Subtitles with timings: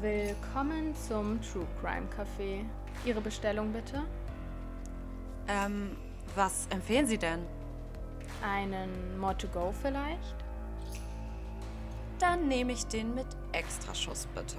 [0.00, 2.64] Willkommen zum True Crime Café.
[3.04, 4.02] Ihre Bestellung bitte?
[5.46, 5.94] Ähm,
[6.34, 7.40] was empfehlen Sie denn?
[8.42, 10.36] Einen More to Go vielleicht?
[12.18, 14.56] Dann nehme ich den mit Extraschuss bitte.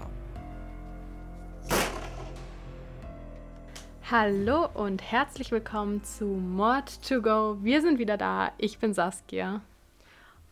[4.11, 7.57] Hallo und herzlich willkommen zu Mord to Go.
[7.63, 8.51] Wir sind wieder da.
[8.59, 9.61] Ich bin Saskia.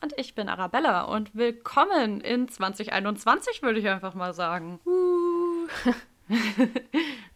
[0.01, 4.79] Und ich bin Arabella und willkommen in 2021, würde ich einfach mal sagen.
[4.85, 5.67] Uh.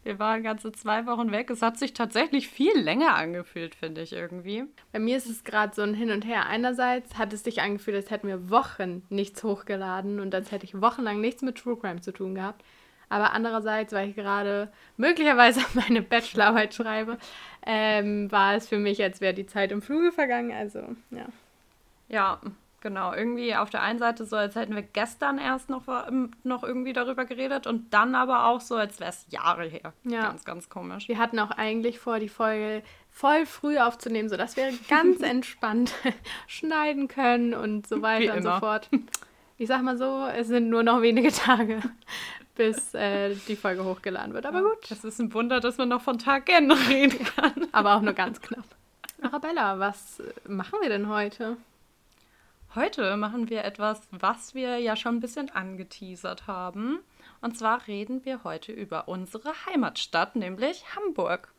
[0.04, 1.49] Wir waren ganze zwei Wochen weg.
[1.49, 4.63] Es hat sich tatsächlich viel länger angefühlt, finde ich irgendwie.
[4.94, 6.45] Bei mir ist es gerade so ein Hin und Her.
[6.45, 10.80] Einerseits hat es sich angefühlt, als hätten wir Wochen nichts hochgeladen und als hätte ich
[10.80, 12.63] wochenlang nichts mit True Crime zu tun gehabt.
[13.09, 17.18] Aber andererseits, weil ich gerade möglicherweise meine Bachelorarbeit schreibe,
[17.66, 20.54] ähm, war es für mich, als wäre die Zeit im Fluge vergangen.
[20.54, 20.80] Also,
[21.12, 21.26] ja.
[22.13, 22.40] Ja,
[22.84, 26.63] Genau, irgendwie auf der einen Seite so, als hätten wir gestern erst noch, ähm, noch
[26.63, 29.93] irgendwie darüber geredet und dann aber auch so, als wäre es Jahre her.
[30.04, 30.24] Ja.
[30.24, 31.07] Ganz, ganz komisch.
[31.07, 35.93] Wir hatten auch eigentlich vor, die Folge voll früh aufzunehmen, sodass wir ganz entspannt
[36.48, 38.90] schneiden können und so weiter und so fort.
[39.57, 41.82] Ich sag mal so, es sind nur noch wenige Tage,
[42.55, 44.46] bis äh, die Folge hochgeladen wird.
[44.46, 44.91] Aber gut.
[44.91, 47.70] Es ist ein Wunder, dass man noch von Tag N reden kann.
[47.71, 48.65] aber auch nur ganz knapp.
[49.21, 51.55] Arabella, was machen wir denn heute?
[52.76, 56.98] Heute machen wir etwas, was wir ja schon ein bisschen angeteasert haben.
[57.40, 61.54] Und zwar reden wir heute über unsere Heimatstadt, nämlich Hamburg.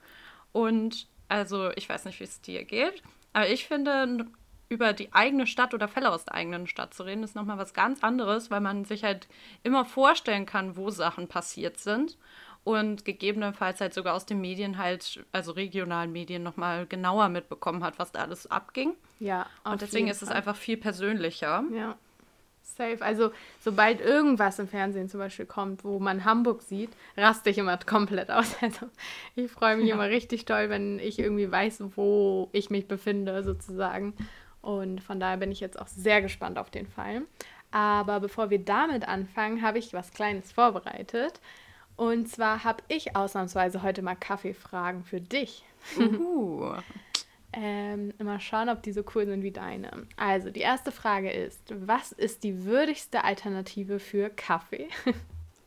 [0.50, 3.00] Und also, ich weiß nicht, wie es dir geht,
[3.32, 4.26] aber ich finde,
[4.68, 7.74] über die eigene Stadt oder Fälle aus der eigenen Stadt zu reden, ist nochmal was
[7.74, 9.28] ganz anderes, weil man sich halt
[9.62, 12.18] immer vorstellen kann, wo Sachen passiert sind
[12.64, 17.98] und gegebenenfalls halt sogar aus den Medien halt, also regionalen Medien, nochmal genauer mitbekommen hat,
[17.98, 18.94] was da alles abging.
[19.20, 19.46] Ja.
[19.64, 21.62] Und deswegen ist es einfach viel persönlicher.
[21.72, 21.96] Ja.
[22.62, 22.98] Safe.
[23.00, 27.76] Also, sobald irgendwas im Fernsehen zum Beispiel kommt, wo man Hamburg sieht, raste ich immer
[27.76, 28.56] komplett aus.
[28.62, 28.86] Also,
[29.36, 29.94] ich freue mich ja.
[29.94, 34.14] immer richtig toll, wenn ich irgendwie weiß, wo ich mich befinde, sozusagen.
[34.62, 37.22] Und von daher bin ich jetzt auch sehr gespannt auf den Fall.
[37.70, 41.40] Aber bevor wir damit anfangen, habe ich was Kleines vorbereitet.
[41.96, 45.64] Und zwar habe ich ausnahmsweise heute mal Kaffeefragen für dich.
[45.98, 46.74] Uh.
[47.52, 50.06] ähm, mal schauen, ob die so cool sind wie deine.
[50.16, 54.88] Also, die erste Frage ist: Was ist die würdigste Alternative für Kaffee?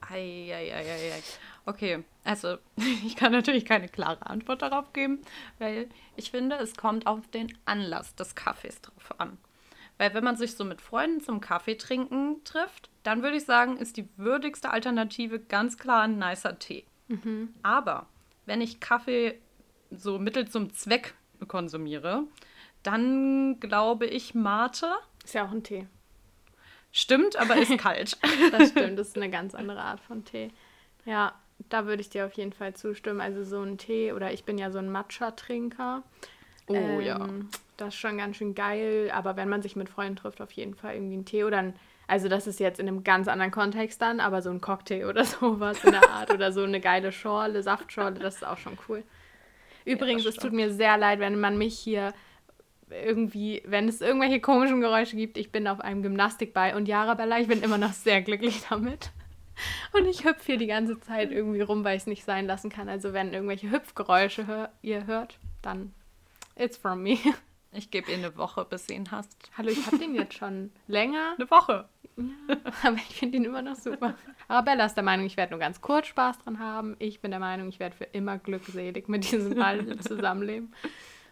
[0.10, 1.22] Eieieiei.
[1.66, 2.58] Okay, also
[3.06, 5.20] ich kann natürlich keine klare Antwort darauf geben,
[5.60, 9.38] weil ich finde, es kommt auf den Anlass des Kaffees drauf an.
[9.98, 13.78] Weil wenn man sich so mit Freunden zum Kaffee trinken trifft, dann würde ich sagen,
[13.78, 16.86] ist die würdigste Alternative ganz klar ein nicer Tee.
[17.08, 17.54] Mhm.
[17.64, 18.08] Aber
[18.46, 19.40] wenn ich Kaffee
[19.90, 21.16] so mittel zum Zweck
[21.48, 22.24] konsumiere,
[22.84, 24.88] dann glaube ich Mate.
[25.24, 25.88] Ist ja auch ein Tee.
[26.92, 28.18] Stimmt, aber ist kalt.
[28.52, 30.52] das stimmt, das ist eine ganz andere Art von Tee.
[31.06, 31.34] Ja,
[31.70, 33.22] da würde ich dir auf jeden Fall zustimmen.
[33.22, 36.04] Also so ein Tee oder ich bin ja so ein Matcha-Trinker.
[36.68, 37.28] Oh ähm, ja.
[37.78, 40.76] Das ist schon ganz schön geil, aber wenn man sich mit Freunden trifft, auf jeden
[40.76, 41.74] Fall irgendwie einen Tee oder ein,
[42.08, 45.24] also das ist jetzt in einem ganz anderen Kontext dann, aber so ein Cocktail oder
[45.26, 49.04] sowas in der Art oder so eine geile Schorle, Saftschorle, das ist auch schon cool.
[49.86, 52.14] Übrigens, ja, es tut mir sehr leid, wenn man mich hier
[52.90, 57.40] irgendwie, wenn es irgendwelche komischen Geräusche gibt, ich bin auf einem Gymnastikball und Jara Bella,
[57.40, 59.12] ich bin immer noch sehr glücklich damit.
[59.94, 62.70] Und ich hüpfe hier die ganze Zeit irgendwie rum, weil ich es nicht sein lassen
[62.70, 62.90] kann.
[62.90, 65.94] Also wenn irgendwelche Hüpfgeräusche hör ihr hört, dann
[66.58, 67.18] it's from me.
[67.74, 69.38] Ich gebe ihr eine Woche, bis du ihn hast.
[69.58, 71.34] Hallo, ich habe den jetzt schon länger.
[71.38, 71.88] Eine Woche.
[72.16, 72.24] Ja,
[72.84, 74.16] aber ich finde ihn immer noch super.
[74.48, 76.96] Arabella ist der Meinung, ich werde nur ganz kurz Spaß dran haben.
[76.98, 80.74] Ich bin der Meinung, ich werde für immer glückselig mit diesem Ball zusammenleben.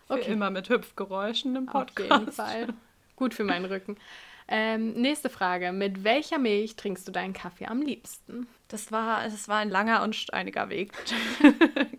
[0.10, 0.24] Okay.
[0.24, 2.12] Für immer mit Hüpfgeräuschen im Podcast.
[2.12, 2.68] Auf jeden Fall.
[3.16, 3.98] Gut für meinen Rücken.
[4.48, 5.72] Ähm, nächste Frage.
[5.72, 8.48] Mit welcher Milch trinkst du deinen Kaffee am liebsten?
[8.68, 10.92] Das war, das war ein langer und steiniger Weg.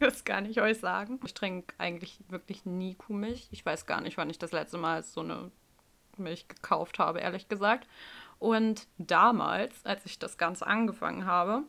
[0.01, 1.21] das kann ich euch sagen.
[1.25, 3.49] Ich trinke eigentlich wirklich nie Kuhmilch.
[3.53, 5.51] Ich weiß gar nicht, wann ich das letzte Mal so eine
[6.17, 7.87] Milch gekauft habe, ehrlich gesagt.
[8.39, 11.63] Und damals, als ich das Ganze angefangen habe,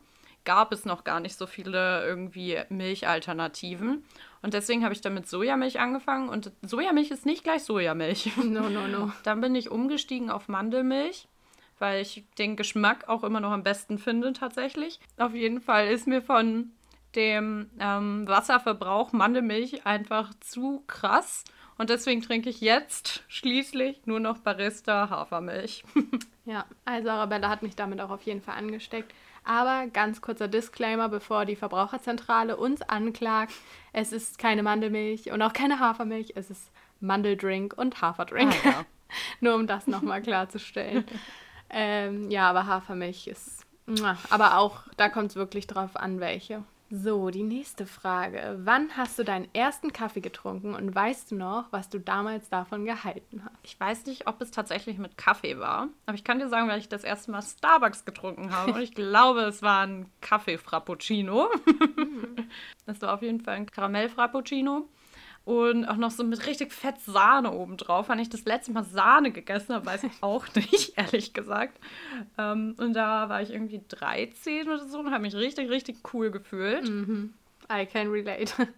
[0.44, 4.04] gab es noch gar nicht so viele irgendwie Milchalternativen.
[4.40, 6.28] Und deswegen habe ich dann mit Sojamilch angefangen.
[6.28, 8.36] Und Sojamilch ist nicht gleich Sojamilch.
[8.36, 9.12] No, no, no.
[9.24, 11.28] Dann bin ich umgestiegen auf Mandelmilch,
[11.78, 15.00] weil ich den Geschmack auch immer noch am besten finde tatsächlich.
[15.16, 16.72] Auf jeden Fall ist mir von
[17.14, 21.44] dem ähm, Wasserverbrauch Mandelmilch einfach zu krass.
[21.78, 25.84] Und deswegen trinke ich jetzt schließlich nur noch Barista Hafermilch.
[26.44, 29.14] ja, also Arabella hat mich damit auch auf jeden Fall angesteckt.
[29.44, 33.54] Aber ganz kurzer Disclaimer, bevor die Verbraucherzentrale uns anklagt.
[33.92, 36.32] Es ist keine Mandelmilch und auch keine Hafermilch.
[36.34, 36.70] Es ist
[37.00, 38.54] Mandeldrink und Haferdrink.
[38.64, 38.84] Ah, ja.
[39.40, 41.04] Nur um das nochmal klarzustellen.
[41.70, 43.64] ähm, ja, aber Hafermilch ist
[44.30, 46.62] Aber auch, da kommt es wirklich drauf an, welche.
[46.90, 48.60] So, die nächste Frage.
[48.64, 52.86] Wann hast du deinen ersten Kaffee getrunken und weißt du noch, was du damals davon
[52.86, 53.58] gehalten hast?
[53.62, 56.78] Ich weiß nicht, ob es tatsächlich mit Kaffee war, aber ich kann dir sagen, weil
[56.78, 61.50] ich das erste Mal Starbucks getrunken habe und ich glaube, es war ein Kaffee-Frappuccino.
[62.86, 64.88] das war auf jeden Fall ein Karamell-Frappuccino
[65.48, 68.10] und auch noch so mit richtig fett Sahne obendrauf.
[68.10, 71.80] Wann ich das letzte Mal Sahne gegessen habe, weiß ich auch nicht, ehrlich gesagt.
[72.36, 76.30] Ähm, und da war ich irgendwie 13 oder so und habe mich richtig, richtig cool
[76.30, 76.86] gefühlt.
[76.86, 77.32] Mhm.
[77.72, 78.52] I can relate.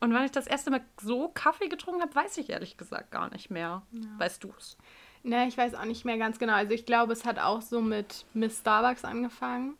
[0.00, 3.30] Und wann ich das erste Mal so Kaffee getrunken habe, weiß ich ehrlich gesagt gar
[3.30, 3.80] nicht mehr.
[3.92, 4.00] Ja.
[4.18, 4.76] Weißt du es?
[5.22, 6.52] Ne, ich weiß auch nicht mehr ganz genau.
[6.52, 9.78] Also ich glaube, es hat auch so mit Miss Starbucks angefangen.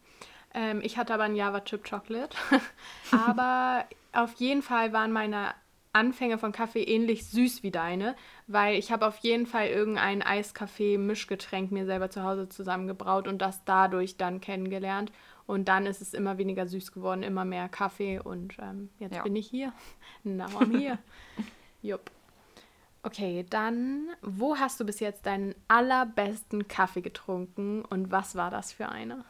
[0.54, 2.34] Ähm, ich hatte aber ein Java Chip Chocolate.
[3.10, 5.54] aber auf jeden Fall waren meine
[5.94, 11.70] Anfänge von Kaffee ähnlich süß wie deine, weil ich habe auf jeden Fall irgendein Eiskaffee-Mischgetränk
[11.70, 15.12] mir selber zu Hause zusammengebraut und das dadurch dann kennengelernt.
[15.46, 19.22] Und dann ist es immer weniger süß geworden, immer mehr Kaffee und ähm, jetzt ja.
[19.22, 19.72] bin ich hier.
[20.24, 20.98] Now I'm here.
[21.82, 22.10] Jupp.
[23.02, 28.72] Okay, dann, wo hast du bis jetzt deinen allerbesten Kaffee getrunken und was war das
[28.72, 29.26] für eine?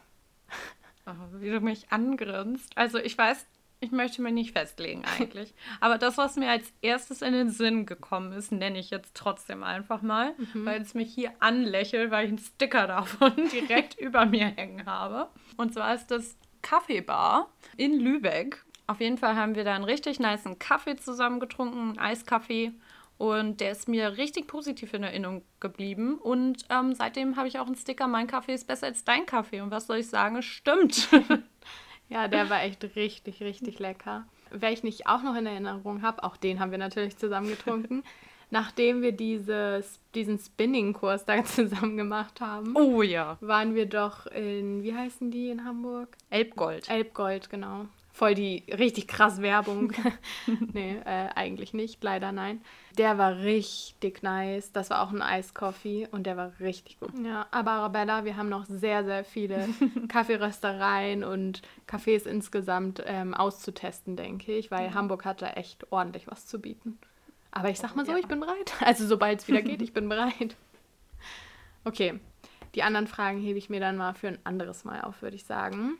[1.05, 2.75] Oh, wie du mich angrinst.
[2.77, 3.45] Also ich weiß
[3.79, 5.53] ich möchte mir nicht festlegen eigentlich.
[5.79, 9.63] Aber das, was mir als erstes in den Sinn gekommen ist, nenne ich jetzt trotzdem
[9.63, 10.65] einfach mal, mhm.
[10.65, 15.29] weil es mich hier anlächelt, weil ich einen Sticker davon direkt über mir hängen habe.
[15.57, 18.63] Und zwar ist das Kaffeebar in Lübeck.
[18.87, 22.71] Auf jeden Fall haben wir da einen richtig niceen Kaffee zusammen getrunken, einen Eiskaffee.
[23.17, 26.17] Und der ist mir richtig positiv in Erinnerung geblieben.
[26.17, 29.61] Und ähm, seitdem habe ich auch einen Sticker, mein Kaffee ist besser als dein Kaffee.
[29.61, 30.37] Und was soll ich sagen?
[30.37, 31.07] Es stimmt.
[32.09, 34.25] Ja, der war echt richtig, richtig lecker.
[34.51, 38.03] Welchen ich auch noch in Erinnerung habe, auch den haben wir natürlich zusammen getrunken,
[38.51, 42.75] nachdem wir dieses, diesen Spinning-Kurs da zusammen gemacht haben.
[42.75, 43.37] Oh ja.
[43.41, 46.15] Waren wir doch in, wie heißen die in Hamburg?
[46.29, 46.89] Elbgold.
[46.89, 49.91] Elbgold, genau voll die richtig krass Werbung.
[50.73, 52.61] nee, äh, eigentlich nicht, leider nein.
[52.97, 54.71] Der war richtig nice.
[54.71, 57.11] Das war auch ein Eiskoffee und der war richtig gut.
[57.23, 59.67] Ja, aber Arabella, wir haben noch sehr, sehr viele
[60.07, 64.93] Kaffeeröstereien und Cafés insgesamt ähm, auszutesten, denke ich, weil mhm.
[64.93, 66.97] Hamburg hat da echt ordentlich was zu bieten.
[67.51, 68.17] Aber ich sag mal so, ja.
[68.17, 68.73] ich bin bereit.
[68.79, 70.55] Also sobald es wieder geht, ich bin bereit.
[71.83, 72.19] Okay,
[72.75, 75.45] die anderen Fragen hebe ich mir dann mal für ein anderes Mal auf, würde ich
[75.45, 75.97] sagen.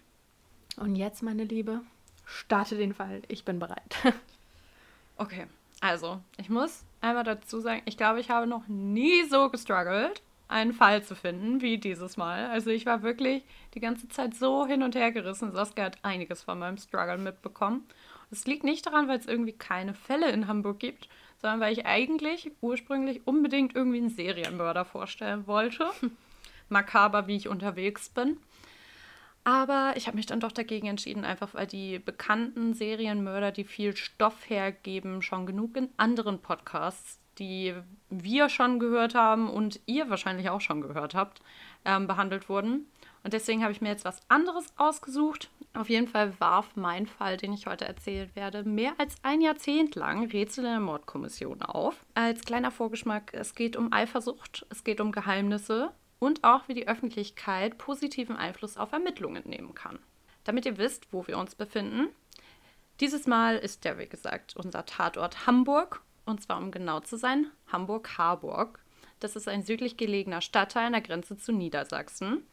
[0.77, 1.81] Und jetzt, meine Liebe,
[2.25, 3.21] Starte den Fall.
[3.27, 3.95] Ich bin bereit.
[5.17, 5.47] okay,
[5.81, 10.73] also, ich muss einmal dazu sagen, ich glaube, ich habe noch nie so gestruggelt, einen
[10.73, 12.47] Fall zu finden wie dieses Mal.
[12.47, 13.43] Also, ich war wirklich
[13.73, 15.51] die ganze Zeit so hin und her gerissen.
[15.51, 17.83] Saskia hat einiges von meinem Struggle mitbekommen.
[18.31, 21.07] Es liegt nicht daran, weil es irgendwie keine Fälle in Hamburg gibt,
[21.41, 25.89] sondern weil ich eigentlich ursprünglich unbedingt irgendwie einen Serienmörder vorstellen wollte.
[26.69, 28.37] Makaber, wie ich unterwegs bin.
[29.45, 33.95] Aber ich habe mich dann doch dagegen entschieden, einfach weil die bekannten Serienmörder, die viel
[33.95, 37.75] Stoff hergeben, schon genug in anderen Podcasts, die
[38.09, 41.41] wir schon gehört haben und ihr wahrscheinlich auch schon gehört habt,
[41.85, 42.87] ähm, behandelt wurden.
[43.23, 45.49] Und deswegen habe ich mir jetzt was anderes ausgesucht.
[45.73, 49.93] Auf jeden Fall warf mein Fall, den ich heute erzählen werde, mehr als ein Jahrzehnt
[49.93, 52.03] lang Rätsel in der Mordkommission auf.
[52.15, 56.87] Als kleiner Vorgeschmack, es geht um Eifersucht, es geht um Geheimnisse und auch wie die
[56.87, 59.99] Öffentlichkeit positiven Einfluss auf Ermittlungen nehmen kann.
[60.43, 62.07] Damit ihr wisst, wo wir uns befinden.
[62.99, 67.51] Dieses Mal ist der, wie gesagt, unser Tatort Hamburg und zwar um genau zu sein,
[67.71, 68.79] Hamburg-Harburg.
[69.19, 72.45] Das ist ein südlich gelegener Stadtteil an der Grenze zu Niedersachsen.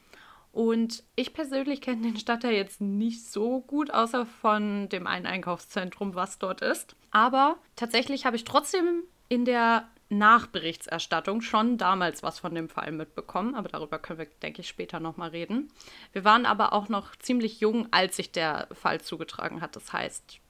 [0.52, 6.14] Und ich persönlich kenne den Stadtteil jetzt nicht so gut, außer von dem einen Einkaufszentrum,
[6.14, 6.94] was dort ist.
[7.10, 9.88] Aber tatsächlich habe ich trotzdem in der
[10.18, 15.00] Nachberichterstattung schon damals was von dem Fall mitbekommen, aber darüber können wir, denke ich, später
[15.00, 15.72] nochmal reden.
[16.12, 19.74] Wir waren aber auch noch ziemlich jung, als sich der Fall zugetragen hat.
[19.76, 20.40] Das heißt,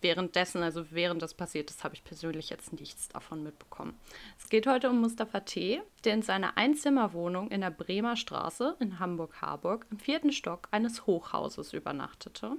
[0.00, 3.98] währenddessen, also während das passiert ist, habe ich persönlich jetzt nichts davon mitbekommen.
[4.38, 8.98] Es geht heute um Mustafa T., der in seiner Einzimmerwohnung in der Bremer Straße in
[8.98, 12.56] Hamburg-Harburg im vierten Stock eines Hochhauses übernachtete.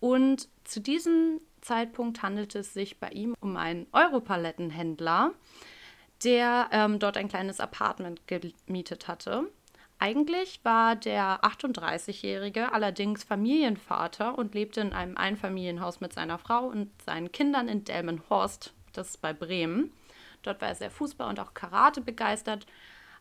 [0.00, 5.32] Und zu diesem Zeitpunkt handelte es sich bei ihm um einen Europalettenhändler,
[6.24, 9.48] der ähm, dort ein kleines Apartment gemietet hatte.
[9.98, 16.90] Eigentlich war der 38-Jährige allerdings Familienvater und lebte in einem Einfamilienhaus mit seiner Frau und
[17.02, 19.92] seinen Kindern in Delmenhorst, das ist bei Bremen.
[20.42, 22.66] Dort war er sehr Fußball und auch Karate begeistert.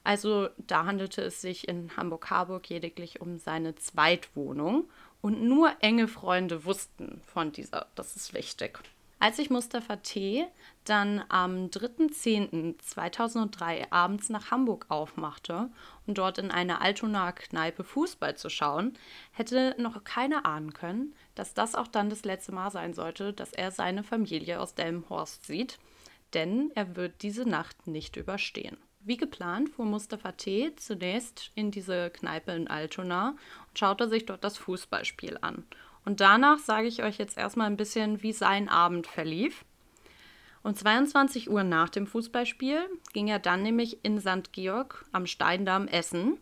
[0.04, 4.90] Also da handelte es sich in Hamburg-Harburg lediglich um seine Zweitwohnung
[5.22, 7.88] und nur enge Freunde wussten von dieser.
[7.96, 8.80] Das ist wichtig.
[9.22, 10.48] Als sich Mustafa T.
[10.84, 15.70] dann am 3.10.2003 abends nach Hamburg aufmachte
[16.08, 18.98] und dort in einer Altonaer Kneipe Fußball zu schauen,
[19.32, 23.54] hätte noch keiner ahnen können, dass das auch dann das letzte Mal sein sollte, dass
[23.54, 25.78] er seine Familie aus Delmenhorst sieht,
[26.34, 28.78] denn er wird diese Nacht nicht überstehen.
[29.04, 30.76] Wie geplant fuhr Mustafa T.
[30.76, 35.66] zunächst in diese Kneipe in Altona und schaute sich dort das Fußballspiel an
[36.06, 39.66] und danach sage ich euch jetzt erstmal ein bisschen, wie sein Abend verlief.
[40.64, 42.82] Um 22 Uhr nach dem Fußballspiel
[43.14, 44.52] ging er dann nämlich in St.
[44.52, 46.38] Georg am Steindamm essen.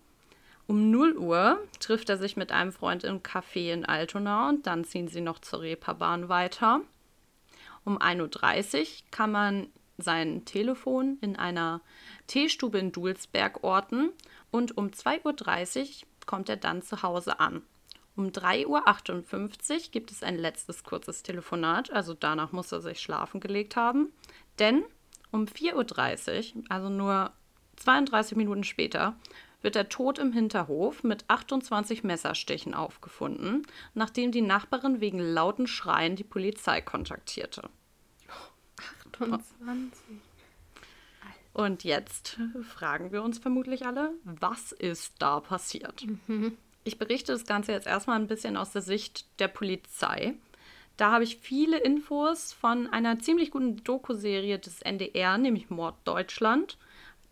[0.67, 4.83] Um 0 Uhr trifft er sich mit einem Freund im Café in Altona und dann
[4.83, 6.81] ziehen sie noch zur Reeperbahn weiter.
[7.85, 11.81] Um 1.30 Uhr kann man sein Telefon in einer
[12.29, 14.11] Teestube in Dulsberg orten
[14.51, 17.63] und um 2.30 Uhr kommt er dann zu Hause an.
[18.15, 23.39] Um 3.58 Uhr gibt es ein letztes kurzes Telefonat, also danach muss er sich schlafen
[23.39, 24.13] gelegt haben.
[24.59, 24.83] Denn
[25.31, 27.31] um 4.30 Uhr, also nur
[27.77, 29.15] 32 Minuten später,
[29.61, 36.15] wird er tot im Hinterhof mit 28 Messerstichen aufgefunden, nachdem die Nachbarin wegen lauten Schreien
[36.15, 37.69] die Polizei kontaktierte.
[39.19, 40.28] 28.
[41.59, 46.05] Und jetzt fragen wir uns vermutlich alle, was ist da passiert?
[46.27, 46.57] Mhm.
[46.85, 50.35] Ich berichte das Ganze jetzt erstmal ein bisschen aus der Sicht der Polizei.
[50.95, 56.77] Da habe ich viele Infos von einer ziemlich guten Doku-Serie des NDR, nämlich Mord Deutschland,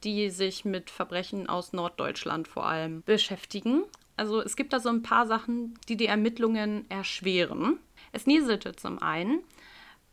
[0.03, 3.83] die sich mit Verbrechen aus Norddeutschland vor allem beschäftigen.
[4.17, 7.79] Also es gibt da so ein paar Sachen, die die Ermittlungen erschweren.
[8.11, 9.39] Es nieselte zum einen,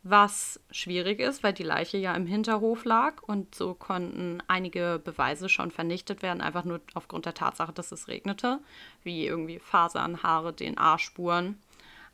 [0.07, 5.49] was schwierig ist, weil die Leiche ja im Hinterhof lag und so konnten einige Beweise
[5.49, 8.59] schon vernichtet werden, einfach nur aufgrund der Tatsache, dass es regnete,
[9.01, 11.57] wie irgendwie Fasern, Haare, DNA-Spuren.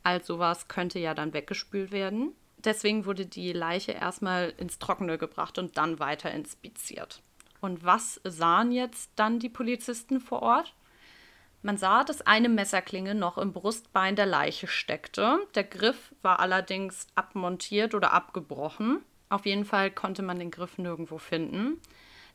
[0.02, 2.32] All sowas könnte ja dann weggespült werden.
[2.56, 7.22] Deswegen wurde die Leiche erstmal ins Trockene gebracht und dann weiter inspiziert.
[7.60, 10.72] Und was sahen jetzt dann die Polizisten vor Ort?
[11.62, 15.38] Man sah, dass eine Messerklinge noch im Brustbein der Leiche steckte.
[15.54, 18.98] Der Griff war allerdings abmontiert oder abgebrochen.
[19.28, 21.80] Auf jeden Fall konnte man den Griff nirgendwo finden.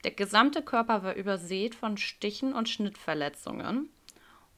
[0.06, 3.90] Der gesamte Körper war übersät von Stichen und Schnittverletzungen.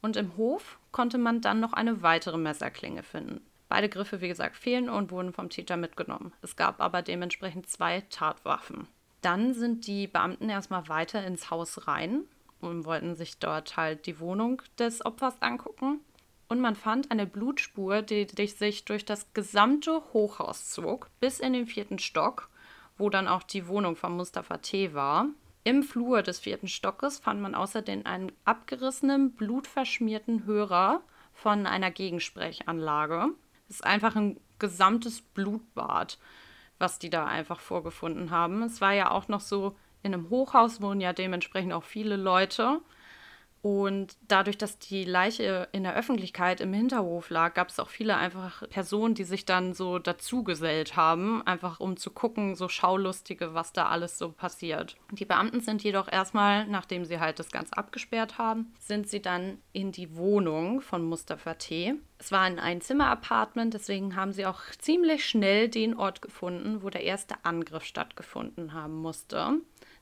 [0.02, 3.40] Und im Hof konnte man dann noch eine weitere Messerklinge finden.
[3.68, 6.32] Beide Griffe, wie gesagt, fehlen und wurden vom Täter mitgenommen.
[6.42, 8.86] Es gab aber dementsprechend zwei Tatwaffen.
[9.20, 12.24] Dann sind die Beamten erstmal weiter ins Haus rein
[12.60, 16.00] und wollten sich dort halt die Wohnung des Opfers angucken.
[16.48, 21.66] Und man fand eine Blutspur, die, sich durch das gesamte Hochhaus zog, bis in den
[21.66, 22.48] vierten Stock,
[22.98, 24.92] wo dann auch die Wohnung von Mustafa T.
[24.92, 25.26] war.
[25.62, 31.02] Im Flur des vierten Stockes fand man außerdem einen abgerissenen, blutverschmierten Hörer
[31.34, 33.28] von einer Gegensprechanlage.
[33.68, 36.18] Das ist einfach ein gesamtes Blutbad,
[36.78, 38.62] was die da einfach vorgefunden haben.
[38.62, 42.80] Es war ja auch noch so in einem Hochhaus wohnen ja dementsprechend auch viele Leute.
[43.62, 48.16] Und dadurch, dass die Leiche in der Öffentlichkeit im Hinterhof lag, gab es auch viele
[48.16, 53.74] einfach Personen, die sich dann so dazugesellt haben, einfach um zu gucken, so Schaulustige, was
[53.74, 54.96] da alles so passiert.
[55.12, 59.58] Die Beamten sind jedoch erstmal, nachdem sie halt das Ganze abgesperrt haben, sind sie dann
[59.74, 61.96] in die Wohnung von Mustafa T.
[62.16, 67.02] Es war ein Einzimmer-Apartment, deswegen haben sie auch ziemlich schnell den Ort gefunden, wo der
[67.02, 69.60] erste Angriff stattgefunden haben musste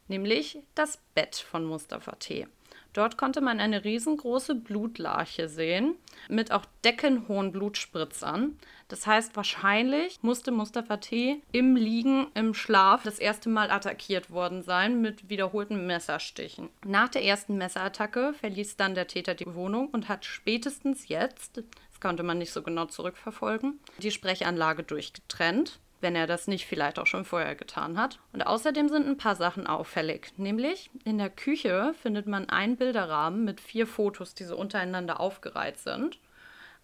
[0.09, 2.47] nämlich das Bett von Mustafa T.
[2.95, 5.95] Dort konnte man eine riesengroße Blutlarche sehen,
[6.29, 8.59] mit auch deckenhohen Blutspritzern.
[8.88, 11.43] Das heißt, wahrscheinlich musste Mustafa T.
[11.53, 16.71] im Liegen, im Schlaf das erste Mal attackiert worden sein mit wiederholten Messerstichen.
[16.85, 22.00] Nach der ersten Messerattacke verließ dann der Täter die Wohnung und hat spätestens jetzt, das
[22.00, 27.07] konnte man nicht so genau zurückverfolgen, die Sprechanlage durchgetrennt wenn er das nicht vielleicht auch
[27.07, 28.19] schon vorher getan hat.
[28.33, 30.33] Und außerdem sind ein paar Sachen auffällig.
[30.37, 35.78] Nämlich in der Küche findet man einen Bilderrahmen mit vier Fotos, die so untereinander aufgereiht
[35.78, 36.19] sind.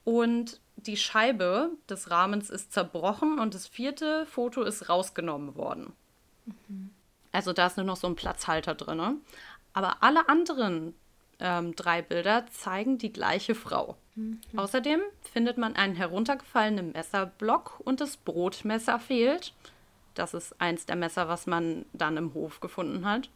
[0.04, 5.92] Und die Scheibe des Rahmens ist zerbrochen und das vierte Foto ist rausgenommen worden.
[6.46, 6.90] Mhm.
[7.32, 9.20] Also da ist nur noch so ein Platzhalter drin.
[9.72, 10.94] Aber alle anderen
[11.40, 13.96] ähm, drei Bilder zeigen die gleiche Frau.
[14.14, 14.40] Mhm.
[14.56, 15.00] Außerdem
[15.32, 19.54] findet man einen heruntergefallenen Messerblock und das Brotmesser fehlt.
[20.14, 23.30] Das ist eins der Messer, was man dann im Hof gefunden hat.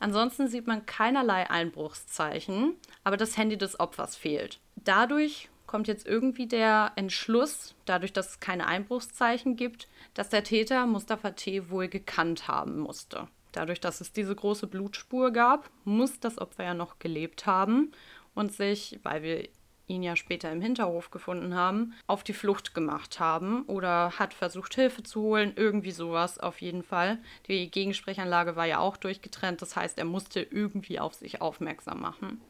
[0.00, 4.60] Ansonsten sieht man keinerlei Einbruchszeichen, aber das Handy des Opfers fehlt.
[4.76, 10.86] Dadurch kommt jetzt irgendwie der Entschluss, dadurch, dass es keine Einbruchszeichen gibt, dass der Täter
[10.86, 11.70] Mustafa T.
[11.70, 13.28] wohl gekannt haben musste.
[13.52, 17.92] Dadurch, dass es diese große Blutspur gab, muss das Opfer ja noch gelebt haben
[18.34, 19.48] und sich, weil wir
[19.88, 24.74] ihn ja später im Hinterhof gefunden haben, auf die Flucht gemacht haben oder hat versucht,
[24.74, 27.18] Hilfe zu holen, irgendwie sowas auf jeden Fall.
[27.48, 32.40] Die Gegensprechanlage war ja auch durchgetrennt, das heißt, er musste irgendwie auf sich aufmerksam machen.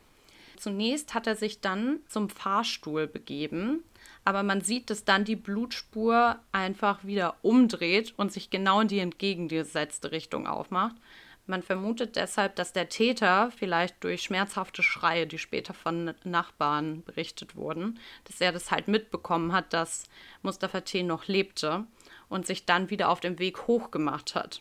[0.56, 3.84] Zunächst hat er sich dann zum Fahrstuhl begeben,
[4.24, 8.98] aber man sieht, dass dann die Blutspur einfach wieder umdreht und sich genau in die
[8.98, 10.96] entgegengesetzte Richtung aufmacht.
[11.48, 17.56] Man vermutet deshalb, dass der Täter vielleicht durch schmerzhafte Schreie, die später von Nachbarn berichtet
[17.56, 20.04] wurden, dass er das halt mitbekommen hat, dass
[20.42, 21.02] Mustafa T.
[21.02, 21.86] noch lebte
[22.28, 24.60] und sich dann wieder auf dem Weg hochgemacht hat.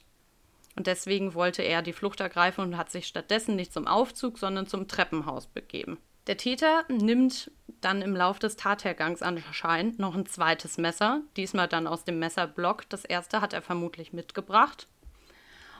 [0.78, 4.66] Und deswegen wollte er die Flucht ergreifen und hat sich stattdessen nicht zum Aufzug, sondern
[4.66, 5.98] zum Treppenhaus begeben.
[6.28, 7.52] Der Täter nimmt
[7.82, 12.88] dann im Lauf des Tathergangs anscheinend noch ein zweites Messer, diesmal dann aus dem Messerblock.
[12.88, 14.88] Das erste hat er vermutlich mitgebracht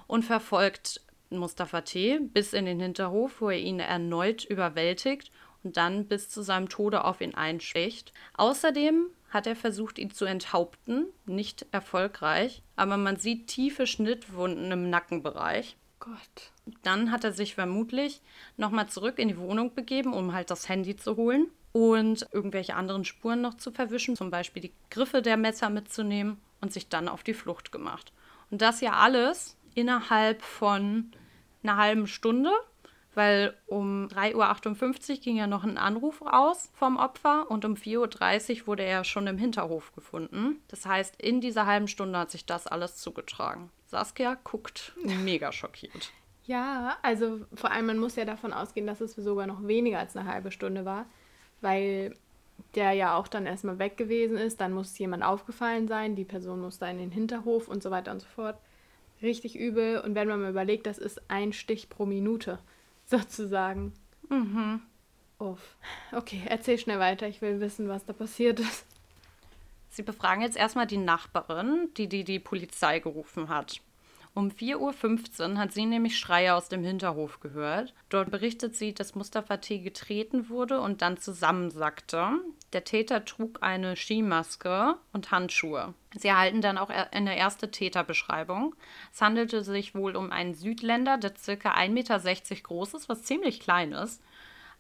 [0.08, 2.20] und verfolgt Mustafa T.
[2.20, 5.32] bis in den Hinterhof, wo er ihn erneut überwältigt
[5.64, 8.14] und dann bis zu seinem Tode auf ihn einschlägt.
[8.36, 14.90] Außerdem hat er versucht, ihn zu enthaupten, nicht erfolgreich, aber man sieht tiefe Schnittwunden im
[14.90, 15.76] Nackenbereich.
[16.00, 16.52] Gott.
[16.84, 18.22] Dann hat er sich vermutlich
[18.56, 23.04] nochmal zurück in die Wohnung begeben, um halt das Handy zu holen und irgendwelche anderen
[23.04, 27.24] Spuren noch zu verwischen, zum Beispiel die Griffe der Messer mitzunehmen und sich dann auf
[27.24, 28.14] die Flucht gemacht.
[28.50, 31.12] Und das ja alles innerhalb von
[31.62, 32.50] einer halben Stunde,
[33.14, 38.62] weil um 3.58 Uhr ging ja noch ein Anruf aus vom Opfer und um 4.30
[38.62, 40.62] Uhr wurde er schon im Hinterhof gefunden.
[40.68, 43.70] Das heißt, in dieser halben Stunde hat sich das alles zugetragen.
[43.86, 44.94] Saskia guckt
[45.24, 46.12] mega schockiert.
[46.46, 50.18] Ja, also vor allem, man muss ja davon ausgehen, dass es sogar noch weniger als
[50.18, 51.06] eine halbe Stunde war,
[51.62, 52.16] weil
[52.74, 54.60] der ja auch dann erstmal weg gewesen ist.
[54.60, 58.12] Dann muss jemand aufgefallen sein, die Person muss da in den Hinterhof und so weiter
[58.12, 58.58] und so fort
[59.22, 60.00] richtig übel.
[60.00, 62.60] Und wenn man mal überlegt, das ist ein Stich pro Minute,
[63.06, 63.94] sozusagen.
[64.30, 64.82] Mhm.
[65.40, 65.76] Uff.
[66.12, 67.28] Okay, erzähl schnell weiter.
[67.28, 68.86] Ich will wissen, was da passiert ist.
[69.90, 73.82] Sie befragen jetzt erstmal die Nachbarin, die die, die Polizei gerufen hat.
[74.34, 77.96] Um 4.15 Uhr hat sie nämlich Schreie aus dem Hinterhof gehört.
[78.10, 79.80] Dort berichtet sie, dass Mustafa T.
[79.80, 82.40] getreten wurde und dann zusammensackte.
[82.74, 85.94] Der Täter trug eine Skimaske und Handschuhe.
[86.16, 88.76] Sie erhalten dann auch eine erste Täterbeschreibung.
[89.14, 91.74] Es handelte sich wohl um einen Südländer, der ca.
[91.74, 92.20] 1,60 Meter
[92.64, 94.22] groß ist, was ziemlich klein ist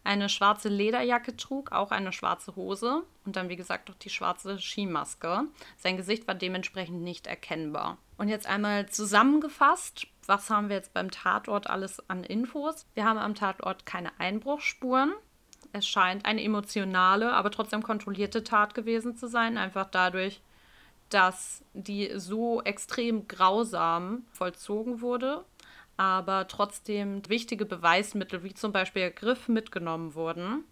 [0.07, 4.57] eine schwarze Lederjacke trug, auch eine schwarze Hose und dann, wie gesagt, auch die schwarze
[4.57, 5.43] Skimaske.
[5.77, 7.97] Sein Gesicht war dementsprechend nicht erkennbar.
[8.17, 12.85] Und jetzt einmal zusammengefasst, was haben wir jetzt beim Tatort alles an Infos?
[12.93, 15.13] Wir haben am Tatort keine Einbruchsspuren.
[15.73, 20.41] Es scheint eine emotionale, aber trotzdem kontrollierte Tat gewesen zu sein, einfach dadurch,
[21.09, 25.45] dass die so extrem grausam vollzogen wurde
[25.97, 30.63] aber trotzdem wichtige Beweismittel wie zum Beispiel Griff mitgenommen wurden.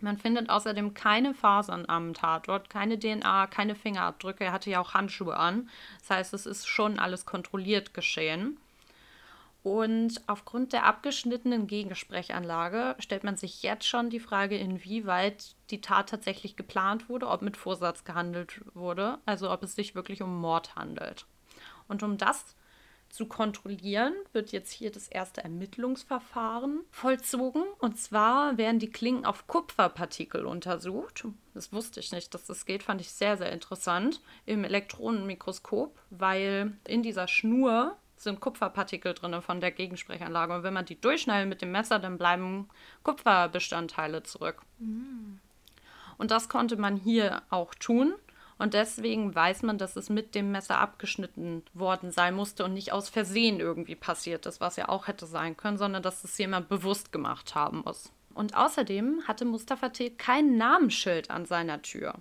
[0.00, 4.44] Man findet außerdem keine Fasern am Tatort, keine DNA, keine Fingerabdrücke.
[4.44, 5.70] Er hatte ja auch Handschuhe an.
[6.00, 8.58] Das heißt, es ist schon alles kontrolliert geschehen.
[9.62, 16.08] Und aufgrund der abgeschnittenen Gegensprechanlage stellt man sich jetzt schon die Frage, inwieweit die Tat
[16.08, 20.74] tatsächlich geplant wurde, ob mit Vorsatz gehandelt wurde, also ob es sich wirklich um Mord
[20.74, 21.26] handelt.
[21.86, 22.56] Und um das
[23.12, 27.62] zu kontrollieren, wird jetzt hier das erste Ermittlungsverfahren vollzogen.
[27.78, 31.26] Und zwar werden die Klingen auf Kupferpartikel untersucht.
[31.52, 36.72] Das wusste ich nicht, dass das geht, fand ich sehr, sehr interessant im Elektronenmikroskop, weil
[36.88, 40.54] in dieser Schnur sind Kupferpartikel drin von der Gegensprechanlage.
[40.54, 42.68] Und wenn man die durchschneidet mit dem Messer, dann bleiben
[43.02, 44.62] Kupferbestandteile zurück.
[44.78, 45.38] Mhm.
[46.18, 48.14] Und das konnte man hier auch tun.
[48.58, 52.92] Und deswegen weiß man, dass es mit dem Messer abgeschnitten worden sein musste und nicht
[52.92, 56.68] aus Versehen irgendwie passiert ist, was ja auch hätte sein können, sondern dass es jemand
[56.68, 58.12] bewusst gemacht haben muss.
[58.34, 60.10] Und außerdem hatte Mustafa T.
[60.10, 62.14] kein Namensschild an seiner Tür.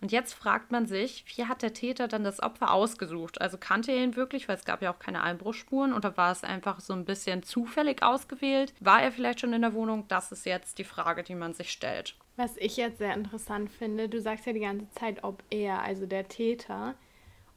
[0.00, 3.40] Und jetzt fragt man sich, wie hat der Täter dann das Opfer ausgesucht?
[3.40, 6.44] Also kannte er ihn wirklich, weil es gab ja auch keine Einbruchspuren, oder war es
[6.44, 8.74] einfach so ein bisschen zufällig ausgewählt?
[8.80, 10.04] War er vielleicht schon in der Wohnung?
[10.08, 12.14] Das ist jetzt die Frage, die man sich stellt.
[12.36, 16.04] Was ich jetzt sehr interessant finde, du sagst ja die ganze Zeit, ob er, also
[16.04, 16.94] der Täter,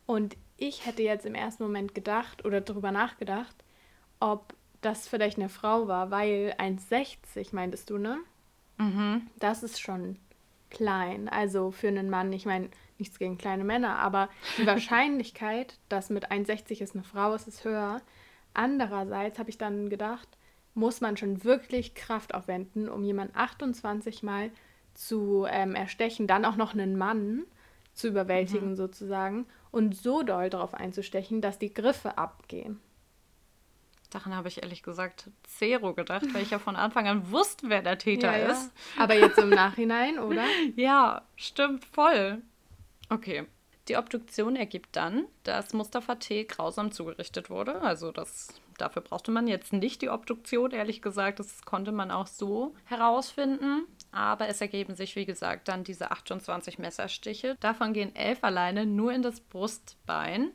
[0.05, 3.55] und ich hätte jetzt im ersten Moment gedacht oder darüber nachgedacht,
[4.19, 8.17] ob das vielleicht eine Frau war, weil 1,60 meintest du, ne?
[8.77, 9.27] Mhm.
[9.39, 10.17] Das ist schon
[10.69, 11.29] klein.
[11.29, 16.31] Also für einen Mann, ich meine, nichts gegen kleine Männer, aber die Wahrscheinlichkeit, dass mit
[16.31, 18.01] 1,60 ist eine Frau ist, ist höher.
[18.53, 20.27] Andererseits habe ich dann gedacht,
[20.73, 24.51] muss man schon wirklich Kraft aufwenden, um jemanden 28 Mal
[24.93, 27.45] zu ähm, erstechen, dann auch noch einen Mann
[27.93, 28.75] zu überwältigen mhm.
[28.75, 32.79] sozusagen und so doll darauf einzustechen, dass die Griffe abgehen.
[34.09, 37.81] Daran habe ich ehrlich gesagt zero gedacht, weil ich ja von Anfang an wusste, wer
[37.81, 38.71] der Täter ja, ist.
[38.95, 39.03] Ja.
[39.03, 40.45] Aber jetzt im Nachhinein, oder?
[40.75, 42.41] ja, stimmt voll.
[43.09, 43.45] Okay.
[43.87, 46.43] Die Obduktion ergibt dann, dass Mustafa T.
[46.43, 47.81] grausam zugerichtet wurde.
[47.81, 51.39] Also das, dafür brauchte man jetzt nicht die Obduktion, ehrlich gesagt.
[51.39, 53.85] Das konnte man auch so herausfinden.
[54.11, 57.55] Aber es ergeben sich, wie gesagt, dann diese 28 Messerstiche.
[57.59, 60.51] Davon gehen elf alleine nur in das Brustbein.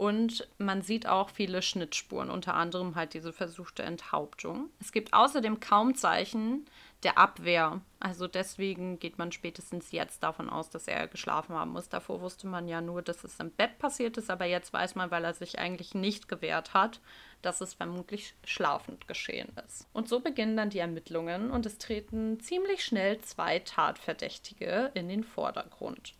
[0.00, 4.70] Und man sieht auch viele Schnittspuren, unter anderem halt diese versuchte Enthauptung.
[4.80, 6.64] Es gibt außerdem kaum Zeichen
[7.02, 7.82] der Abwehr.
[7.98, 11.90] Also deswegen geht man spätestens jetzt davon aus, dass er geschlafen haben muss.
[11.90, 15.10] Davor wusste man ja nur, dass es im Bett passiert ist, aber jetzt weiß man,
[15.10, 17.02] weil er sich eigentlich nicht gewehrt hat,
[17.42, 19.86] dass es vermutlich schlafend geschehen ist.
[19.92, 25.24] Und so beginnen dann die Ermittlungen und es treten ziemlich schnell zwei Tatverdächtige in den
[25.24, 26.14] Vordergrund.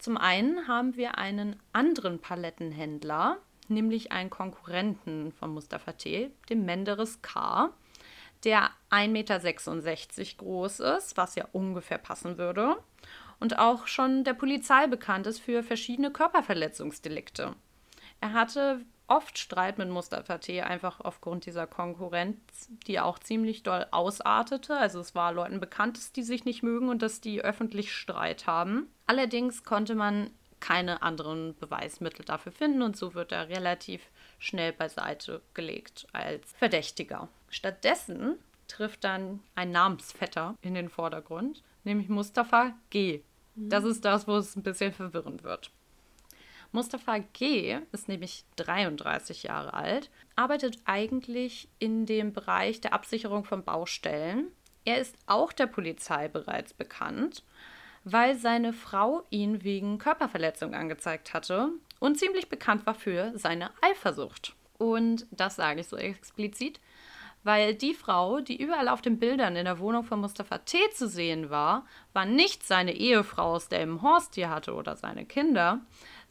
[0.00, 3.36] Zum einen haben wir einen anderen Palettenhändler,
[3.68, 7.70] nämlich einen Konkurrenten von Mustafa T., dem Menderes K.,
[8.44, 12.76] der 1,66 Meter groß ist, was ja ungefähr passen würde,
[13.40, 17.54] und auch schon der Polizei bekannt ist für verschiedene Körperverletzungsdelikte.
[18.22, 18.80] Er hatte
[19.10, 20.62] oft Streit mit Mustafa T.
[20.62, 22.38] einfach aufgrund dieser Konkurrenz,
[22.86, 24.76] die auch ziemlich doll ausartete.
[24.76, 28.46] Also es war Leuten bekannt, dass die sich nicht mögen und dass die öffentlich Streit
[28.46, 28.86] haben.
[29.06, 34.02] Allerdings konnte man keine anderen Beweismittel dafür finden und so wird er relativ
[34.38, 37.28] schnell beiseite gelegt als Verdächtiger.
[37.48, 38.36] Stattdessen
[38.68, 43.22] trifft dann ein Namensvetter in den Vordergrund, nämlich Mustafa G.
[43.56, 45.72] Das ist das, wo es ein bisschen verwirrend wird.
[46.72, 47.78] Mustafa G.
[47.92, 54.48] ist nämlich 33 Jahre alt, arbeitet eigentlich in dem Bereich der Absicherung von Baustellen.
[54.84, 57.42] Er ist auch der Polizei bereits bekannt,
[58.04, 64.54] weil seine Frau ihn wegen Körperverletzung angezeigt hatte und ziemlich bekannt war für seine Eifersucht.
[64.78, 66.80] Und das sage ich so explizit,
[67.42, 70.78] weil die Frau, die überall auf den Bildern in der Wohnung von Mustafa T.
[70.94, 75.24] zu sehen war, war nicht seine Ehefrau, aus der er im Horstier hatte oder seine
[75.24, 75.80] Kinder,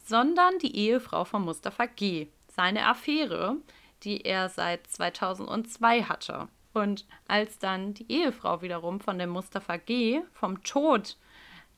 [0.10, 3.58] sondern die Ehefrau von Mustafa G., seine Affäre,
[4.04, 6.48] die er seit 2002 hatte.
[6.74, 10.22] Und als dann die Ehefrau wiederum von dem Mustafa G.
[10.34, 11.16] vom Tod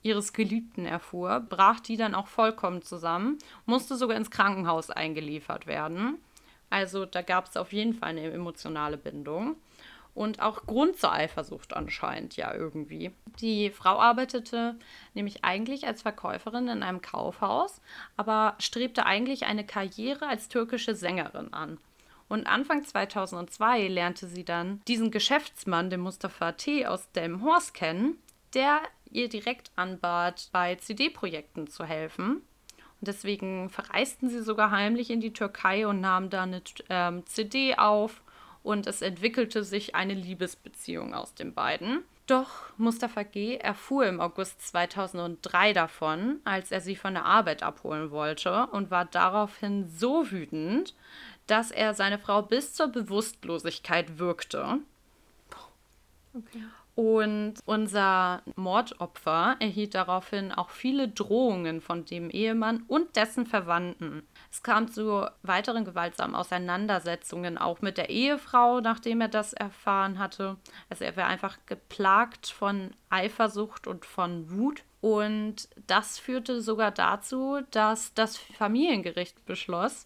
[0.02, 6.18] ihres Geliebten erfuhr, brach die dann auch vollkommen zusammen, musste sogar ins Krankenhaus eingeliefert werden.
[6.70, 9.58] Also da gab es auf jeden Fall eine emotionale Bindung
[10.14, 13.12] und auch Grund zur Eifersucht anscheinend ja irgendwie.
[13.40, 14.76] Die Frau arbeitete
[15.14, 17.82] nämlich eigentlich als Verkäuferin in einem Kaufhaus,
[18.18, 21.78] aber strebte eigentlich eine Karriere als türkische Sängerin an.
[22.28, 26.86] Und Anfang 2002 lernte sie dann diesen Geschäftsmann, den Mustafa T.
[26.86, 28.18] aus Delmenhorst kennen,
[28.54, 32.36] der ihr direkt anbat, bei CD-Projekten zu helfen.
[33.02, 37.76] Und deswegen verreisten sie sogar heimlich in die Türkei und nahmen da eine ähm, CD
[37.76, 38.22] auf
[38.64, 42.04] und es entwickelte sich eine Liebesbeziehung aus den beiden.
[42.28, 43.58] Doch Mustafa G.
[43.58, 49.06] erfuhr im August 2003 davon, als er sie von der Arbeit abholen wollte und war
[49.06, 50.96] daraufhin so wütend,
[51.48, 54.80] dass er seine Frau bis zur Bewusstlosigkeit wirkte.
[56.34, 56.64] Okay.
[56.96, 64.24] Und unser Mordopfer erhielt daraufhin auch viele Drohungen von dem Ehemann und dessen Verwandten.
[64.52, 70.58] Es kam zu weiteren gewaltsamen Auseinandersetzungen auch mit der Ehefrau, nachdem er das erfahren hatte.
[70.90, 74.84] Also er war einfach geplagt von Eifersucht und von Wut.
[75.00, 80.06] Und das führte sogar dazu, dass das Familiengericht beschloss,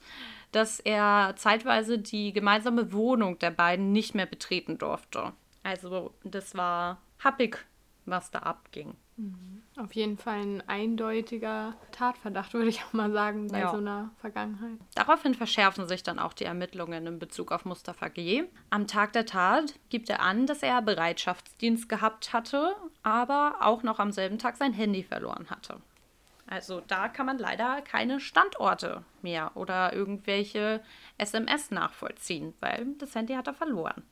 [0.52, 5.34] dass er zeitweise die gemeinsame Wohnung der beiden nicht mehr betreten durfte.
[5.64, 7.66] Also das war happig,
[8.06, 8.96] was da abging.
[9.18, 9.64] Mhm.
[9.78, 13.72] Auf jeden Fall ein eindeutiger Tatverdacht, würde ich auch mal sagen, bei ja.
[13.72, 14.78] so einer Vergangenheit.
[14.94, 18.44] Daraufhin verschärfen sich dann auch die Ermittlungen in Bezug auf Mustafa G.
[18.70, 24.00] Am Tag der Tat gibt er an, dass er Bereitschaftsdienst gehabt hatte, aber auch noch
[24.00, 25.82] am selben Tag sein Handy verloren hatte.
[26.48, 30.84] Also da kann man leider keine Standorte mehr oder irgendwelche
[31.18, 34.04] SMS nachvollziehen, weil das Handy hat er verloren.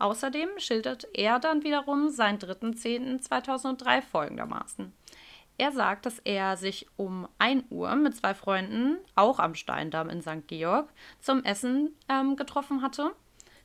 [0.00, 4.92] Außerdem schildert er dann wiederum seinen 3.10.2003 folgendermaßen.
[5.58, 10.22] Er sagt, dass er sich um 1 Uhr mit zwei Freunden, auch am Steindamm in
[10.22, 10.48] St.
[10.48, 10.88] Georg,
[11.20, 13.12] zum Essen ähm, getroffen hatte.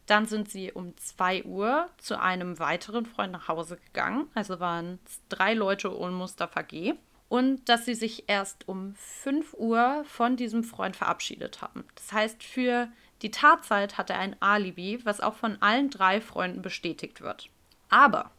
[0.08, 4.30] Dann sind sie um 2 Uhr zu einem weiteren Freund nach Hause gegangen.
[4.36, 6.96] Also waren es drei Leute und Mustafa G.
[7.30, 11.86] Und dass sie sich erst um 5 Uhr von diesem Freund verabschiedet haben.
[11.96, 12.90] Das heißt, für
[13.26, 17.50] die Tatzeit hatte ein Alibi, was auch von allen drei Freunden bestätigt wird.
[17.90, 18.30] Aber,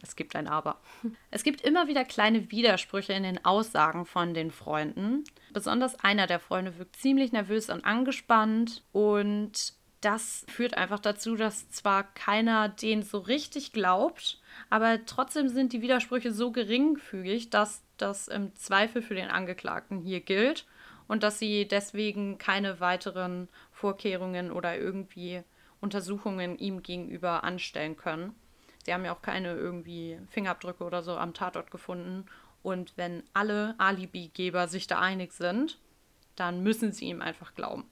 [0.00, 0.80] es gibt ein Aber.
[1.30, 5.24] Es gibt immer wieder kleine Widersprüche in den Aussagen von den Freunden.
[5.52, 11.68] Besonders einer der Freunde wirkt ziemlich nervös und angespannt und das führt einfach dazu, dass
[11.68, 18.26] zwar keiner den so richtig glaubt, aber trotzdem sind die Widersprüche so geringfügig, dass das
[18.26, 20.64] im Zweifel für den Angeklagten hier gilt
[21.10, 23.48] und dass sie deswegen keine weiteren
[23.80, 25.42] Vorkehrungen oder irgendwie
[25.80, 28.34] Untersuchungen ihm gegenüber anstellen können.
[28.84, 32.26] Sie haben ja auch keine irgendwie Fingerabdrücke oder so am Tatort gefunden.
[32.62, 35.78] Und wenn alle Alibigeber sich da einig sind,
[36.36, 37.84] dann müssen sie ihm einfach glauben.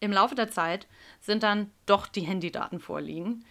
[0.00, 0.86] Im Laufe der Zeit
[1.20, 3.44] sind dann doch die Handydaten vorliegen.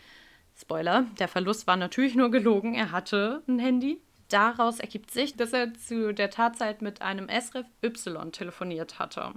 [0.56, 4.02] Spoiler, der Verlust war natürlich nur gelogen, er hatte ein Handy.
[4.30, 9.34] Daraus ergibt sich, dass er zu der Tatzeit mit einem SRF Y telefoniert hatte.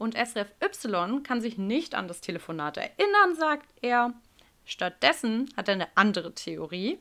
[0.00, 4.14] Und SRF Y kann sich nicht an das Telefonat erinnern, sagt er.
[4.64, 6.98] Stattdessen hat er eine andere Theorie,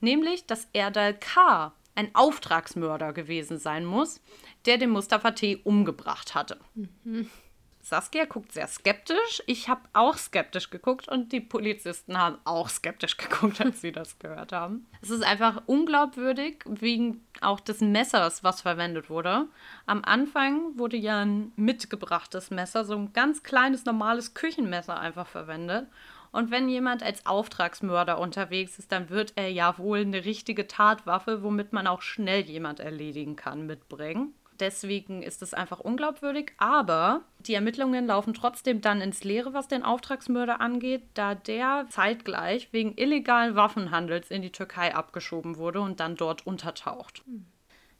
[0.00, 1.72] nämlich, dass Erdal K.
[1.94, 4.20] ein Auftragsmörder gewesen sein muss,
[4.66, 5.62] der den Mustafa T.
[5.64, 6.58] umgebracht hatte.
[6.74, 7.30] Mhm.
[7.84, 9.42] Saskia guckt sehr skeptisch.
[9.46, 14.18] Ich habe auch skeptisch geguckt und die Polizisten haben auch skeptisch geguckt, als sie das
[14.20, 14.86] gehört haben.
[15.02, 19.48] Es ist einfach unglaubwürdig, wegen auch des Messers, was verwendet wurde.
[19.86, 25.88] Am Anfang wurde ja ein mitgebrachtes Messer, so ein ganz kleines, normales Küchenmesser einfach verwendet.
[26.30, 31.42] Und wenn jemand als Auftragsmörder unterwegs ist, dann wird er ja wohl eine richtige Tatwaffe,
[31.42, 34.34] womit man auch schnell jemand erledigen kann, mitbringen.
[34.62, 36.52] Deswegen ist es einfach unglaubwürdig.
[36.56, 42.72] Aber die Ermittlungen laufen trotzdem dann ins Leere, was den Auftragsmörder angeht, da der zeitgleich
[42.72, 47.24] wegen illegalen Waffenhandels in die Türkei abgeschoben wurde und dann dort untertaucht.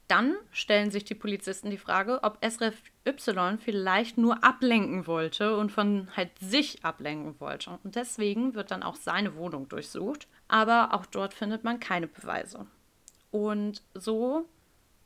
[0.07, 5.73] Dann stellen sich die Polizisten die Frage, ob Esref Y vielleicht nur ablenken wollte und
[5.73, 7.77] von halt sich ablenken wollte.
[7.83, 10.29] Und deswegen wird dann auch seine Wohnung durchsucht.
[10.47, 12.67] Aber auch dort findet man keine Beweise.
[13.33, 14.47] Und so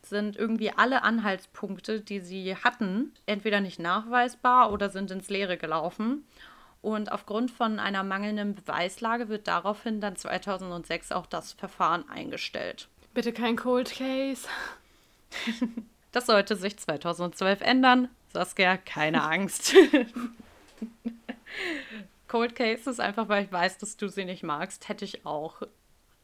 [0.09, 6.25] sind irgendwie alle Anhaltspunkte, die sie hatten, entweder nicht nachweisbar oder sind ins Leere gelaufen.
[6.83, 12.88] Und aufgrund von einer mangelnden Beweislage wird daraufhin dann 2006 auch das Verfahren eingestellt.
[13.12, 14.47] Bitte kein Cold Case.
[16.12, 18.09] das sollte sich 2012 ändern.
[18.33, 19.75] Saskia, keine Angst.
[22.29, 25.62] Cold Case ist einfach, weil ich weiß, dass du sie nicht magst, hätte ich auch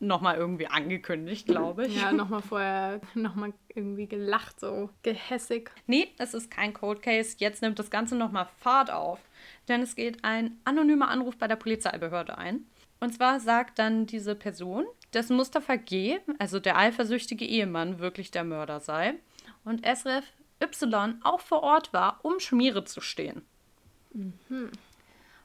[0.03, 1.97] nochmal irgendwie angekündigt, glaube ich.
[2.01, 5.71] Ja, nochmal vorher nochmal irgendwie gelacht, so gehässig.
[5.87, 7.37] Nee, es ist kein Cold Case.
[7.38, 9.21] Jetzt nimmt das Ganze nochmal Fahrt auf.
[9.69, 12.67] Denn es geht ein anonymer Anruf bei der Polizeibehörde ein.
[13.01, 18.45] Und zwar sagt dann diese Person, dass Mustafa G., also der eifersüchtige Ehemann, wirklich der
[18.45, 19.15] Mörder sei.
[19.65, 20.25] Und Esref
[20.62, 23.43] Y auch vor Ort war, um Schmiere zu stehen.
[24.12, 24.71] Mhm.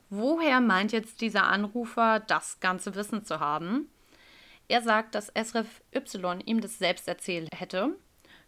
[0.10, 3.90] Woher meint jetzt dieser Anrufer, das ganze Wissen zu haben?
[4.68, 7.96] Er sagt, dass Esref Y ihm das selbst erzählt hätte.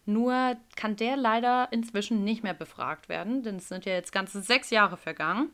[0.06, 4.42] Nur kann der leider inzwischen nicht mehr befragt werden, denn es sind ja jetzt ganze
[4.42, 5.52] sechs Jahre vergangen.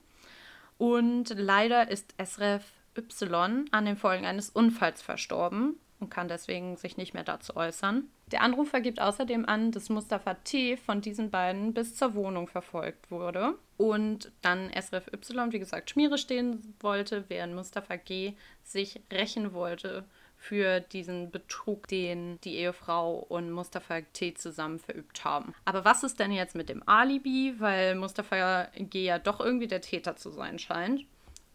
[0.78, 2.64] Und leider ist Esref
[2.98, 8.10] Y an den Folgen eines Unfalls verstorben und kann deswegen sich nicht mehr dazu äußern.
[8.32, 10.78] Der Anrufer gibt außerdem an, dass Mustafa T.
[10.78, 16.18] von diesen beiden bis zur Wohnung verfolgt wurde und dann Esref Y, wie gesagt, Schmiere
[16.18, 18.34] stehen wollte, während Mustafa G.
[18.64, 20.06] sich rächen wollte
[20.48, 24.36] für diesen Betrug, den die Ehefrau und Mustafa T.
[24.36, 25.56] zusammen verübt haben.
[25.66, 27.56] Aber was ist denn jetzt mit dem Alibi?
[27.58, 29.06] Weil Mustafa G.
[29.06, 31.06] ja doch irgendwie der Täter zu sein scheint.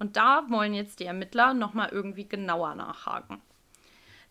[0.00, 3.40] Und da wollen jetzt die Ermittler nochmal irgendwie genauer nachhaken.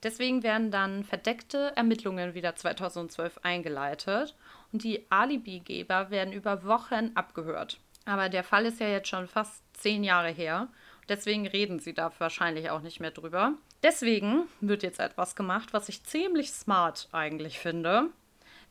[0.04, 4.36] Deswegen werden dann verdeckte Ermittlungen wieder 2012 eingeleitet
[4.74, 7.80] und die Alibigeber werden über Wochen abgehört.
[8.06, 10.68] Aber der Fall ist ja jetzt schon fast zehn Jahre her.
[11.10, 13.54] Deswegen reden sie da wahrscheinlich auch nicht mehr drüber.
[13.84, 18.10] Deswegen wird jetzt etwas gemacht, was ich ziemlich smart eigentlich finde.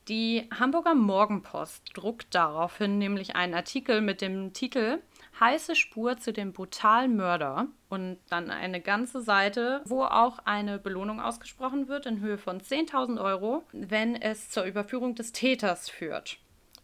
[0.09, 5.01] Die Hamburger Morgenpost druckt daraufhin nämlich einen Artikel mit dem Titel
[5.39, 11.21] Heiße Spur zu dem brutalen Mörder und dann eine ganze Seite, wo auch eine Belohnung
[11.21, 16.39] ausgesprochen wird in Höhe von 10.000 Euro, wenn es zur Überführung des Täters führt.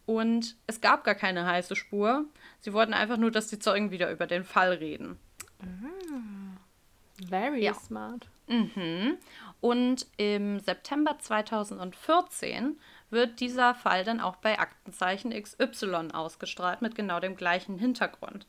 [0.06, 2.26] Und es gab gar keine heiße Spur.
[2.60, 5.18] Sie wollten einfach nur, dass die Zeugen wieder über den Fall reden.
[5.64, 6.56] Mhm.
[7.28, 7.74] Very ja.
[7.74, 8.28] smart.
[8.46, 9.18] Mhm.
[9.60, 12.78] Und im September 2014
[13.10, 18.46] wird dieser Fall dann auch bei Aktenzeichen XY ausgestrahlt mit genau dem gleichen Hintergrund.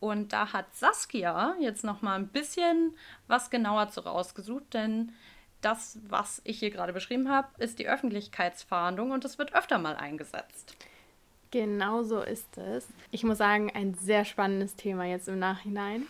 [0.00, 5.12] Und da hat Saskia jetzt noch mal ein bisschen was genauer zu rausgesucht, denn
[5.60, 9.96] das, was ich hier gerade beschrieben habe, ist die Öffentlichkeitsfahndung und es wird öfter mal
[9.96, 10.76] eingesetzt.
[11.50, 12.88] Genau so ist es.
[13.10, 16.06] Ich muss sagen, ein sehr spannendes Thema jetzt im Nachhinein.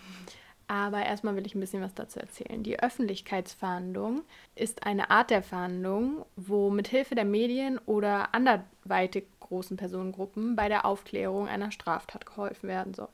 [0.70, 2.62] Aber erstmal will ich ein bisschen was dazu erzählen.
[2.62, 4.22] Die Öffentlichkeitsfahndung
[4.54, 10.84] ist eine Art der Fahndung, wo mithilfe der Medien oder anderweitig großen Personengruppen bei der
[10.84, 13.08] Aufklärung einer Straftat geholfen werden soll.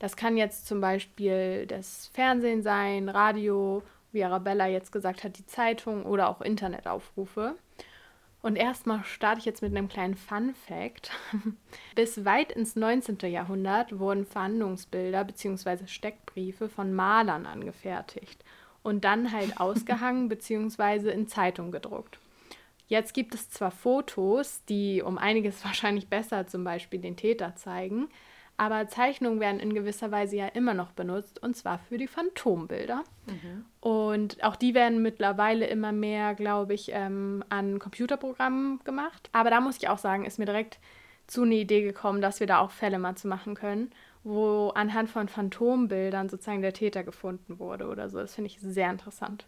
[0.00, 5.46] Das kann jetzt zum Beispiel das Fernsehen sein, Radio, wie Arabella jetzt gesagt hat, die
[5.46, 7.54] Zeitung oder auch Internetaufrufe.
[8.44, 11.10] Und erstmal starte ich jetzt mit einem kleinen Fun Fact.
[11.94, 13.16] Bis weit ins 19.
[13.30, 15.86] Jahrhundert wurden Verhandlungsbilder bzw.
[15.86, 18.44] Steckbriefe von Malern angefertigt
[18.82, 21.10] und dann halt ausgehangen bzw.
[21.10, 22.18] in Zeitung gedruckt.
[22.86, 28.08] Jetzt gibt es zwar Fotos, die um einiges wahrscheinlich besser zum Beispiel den Täter zeigen,
[28.56, 33.02] aber Zeichnungen werden in gewisser Weise ja immer noch benutzt und zwar für die Phantombilder.
[33.26, 33.64] Mhm.
[33.80, 39.28] Und auch die werden mittlerweile immer mehr, glaube ich, ähm, an Computerprogrammen gemacht.
[39.32, 40.78] Aber da muss ich auch sagen, ist mir direkt
[41.26, 43.90] zu eine Idee gekommen, dass wir da auch Fälle mal zu machen können,
[44.22, 48.18] wo anhand von Phantombildern sozusagen der Täter gefunden wurde oder so.
[48.18, 49.46] Das finde ich sehr interessant.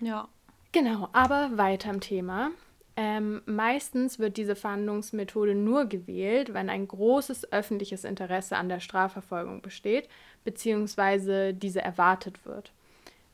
[0.00, 0.28] Ja.
[0.72, 2.50] Genau, aber weiter im Thema.
[2.96, 9.62] Ähm, meistens wird diese Verhandlungsmethode nur gewählt, wenn ein großes öffentliches Interesse an der Strafverfolgung
[9.62, 10.08] besteht,
[10.44, 12.72] beziehungsweise diese erwartet wird.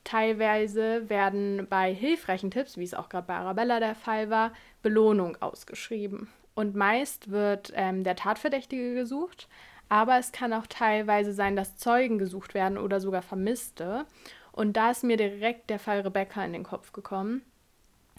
[0.05, 5.37] Teilweise werden bei hilfreichen Tipps, wie es auch gerade bei Arabella der Fall war, Belohnung
[5.41, 6.29] ausgeschrieben.
[6.55, 9.47] Und meist wird ähm, der Tatverdächtige gesucht,
[9.91, 14.07] aber es kann auch teilweise sein, dass Zeugen gesucht werden oder sogar Vermisste.
[14.53, 17.43] Und da ist mir direkt der Fall Rebecca in den Kopf gekommen,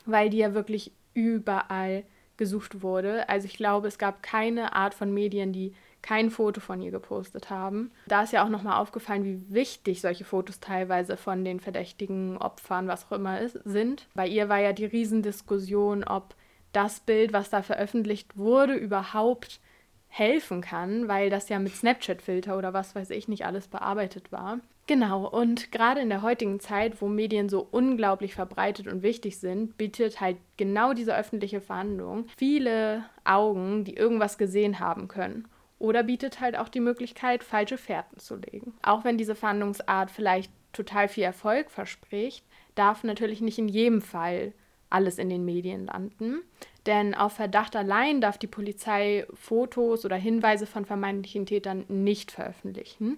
[0.06, 2.04] weil die ja wirklich überall
[2.38, 3.30] gesucht wurde.
[3.30, 7.50] Also ich glaube, es gab keine Art von Medien, die kein Foto von ihr gepostet
[7.50, 7.91] haben.
[8.08, 12.88] Da ist ja auch nochmal aufgefallen, wie wichtig solche Fotos teilweise von den verdächtigen Opfern,
[12.88, 14.08] was auch immer ist, sind.
[14.15, 16.36] Bei ihr war ja die Riesendiskussion, ob
[16.74, 19.60] das Bild, was da veröffentlicht wurde, überhaupt
[20.08, 24.60] helfen kann, weil das ja mit Snapchat-Filter oder was weiß ich nicht alles bearbeitet war.
[24.88, 29.78] Genau, und gerade in der heutigen Zeit, wo Medien so unglaublich verbreitet und wichtig sind,
[29.78, 35.48] bietet halt genau diese öffentliche Verhandlung viele Augen, die irgendwas gesehen haben können.
[35.80, 38.74] Oder bietet halt auch die Möglichkeit, falsche Fährten zu legen.
[38.84, 44.54] Auch wenn diese Verhandlungsart vielleicht total viel Erfolg verspricht, darf natürlich nicht in jedem Fall
[44.89, 46.41] alles in den Medien landen.
[46.86, 53.17] Denn auf Verdacht allein darf die Polizei Fotos oder Hinweise von vermeintlichen Tätern nicht veröffentlichen.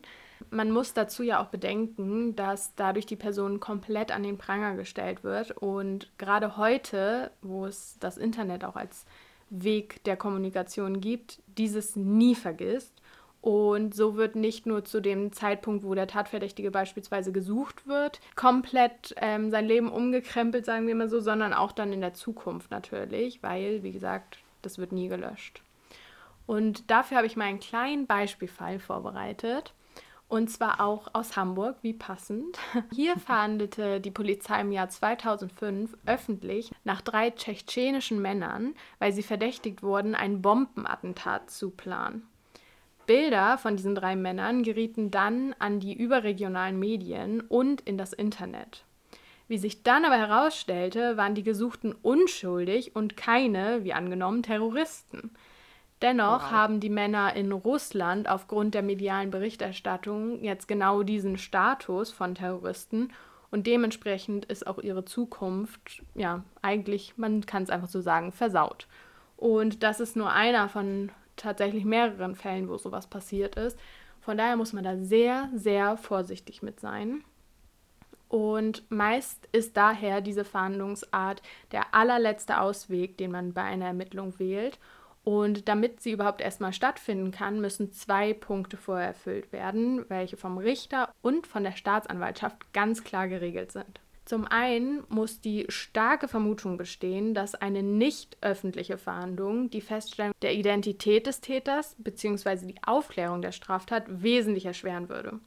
[0.49, 5.23] Man muss dazu ja auch bedenken, dass dadurch die Person komplett an den Pranger gestellt
[5.23, 5.51] wird.
[5.51, 9.05] Und gerade heute, wo es das Internet auch als
[9.49, 12.93] Weg der Kommunikation gibt, dieses nie vergisst.
[13.41, 19.13] Und so wird nicht nur zu dem Zeitpunkt, wo der Tatverdächtige beispielsweise gesucht wird, komplett
[19.17, 23.43] ähm, sein Leben umgekrempelt, sagen wir mal so, sondern auch dann in der Zukunft natürlich,
[23.43, 25.61] weil, wie gesagt, das wird nie gelöscht.
[26.45, 29.73] Und dafür habe ich mal einen kleinen Beispielfall vorbereitet.
[30.27, 32.57] Und zwar auch aus Hamburg, wie passend.
[32.93, 39.83] Hier verhandelte die Polizei im Jahr 2005 öffentlich nach drei tschetschenischen Männern, weil sie verdächtigt
[39.83, 42.27] wurden, ein Bombenattentat zu planen.
[43.05, 48.85] Bilder von diesen drei Männern gerieten dann an die überregionalen Medien und in das Internet.
[49.47, 55.31] Wie sich dann aber herausstellte, waren die Gesuchten unschuldig und keine, wie angenommen, Terroristen.
[56.03, 56.51] Dennoch wow.
[56.51, 63.11] haben die Männer in Russland aufgrund der medialen Berichterstattung jetzt genau diesen Status von Terroristen
[63.53, 68.87] und dementsprechend ist auch ihre Zukunft, ja, eigentlich, man kann es einfach so sagen, versaut.
[69.37, 73.77] Und das ist nur einer von tatsächlich mehreren Fällen, wo sowas passiert ist.
[74.21, 77.23] Von daher muss man da sehr, sehr vorsichtig mit sein.
[78.27, 84.79] Und meist ist daher diese Verhandlungsart der allerletzte Ausweg, den man bei einer Ermittlung wählt.
[85.23, 90.57] Und damit sie überhaupt erstmal stattfinden kann, müssen zwei Punkte vorher erfüllt werden, welche vom
[90.57, 94.01] Richter und von der Staatsanwaltschaft ganz klar geregelt sind.
[94.25, 100.53] Zum einen muss die starke Vermutung bestehen, dass eine nicht öffentliche Verhandlung die Feststellung der
[100.53, 102.67] Identität des Täters bzw.
[102.67, 105.39] die Aufklärung der Straftat wesentlich erschweren würde.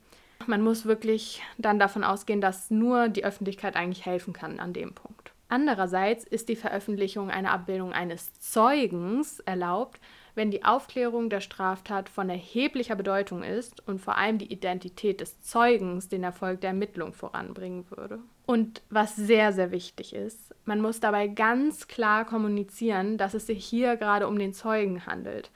[0.47, 4.95] Man muss wirklich dann davon ausgehen, dass nur die Öffentlichkeit eigentlich helfen kann an dem
[4.95, 5.33] Punkt.
[5.49, 10.01] Andererseits ist die Veröffentlichung einer Abbildung eines Zeugens erlaubt,
[10.35, 15.41] wenn die Aufklärung der Straftat von erheblicher Bedeutung ist und vor allem die Identität des
[15.41, 18.19] Zeugens den Erfolg der Ermittlung voranbringen würde.
[18.45, 23.65] Und was sehr, sehr wichtig ist, man muss dabei ganz klar kommunizieren, dass es sich
[23.65, 25.51] hier gerade um den Zeugen handelt.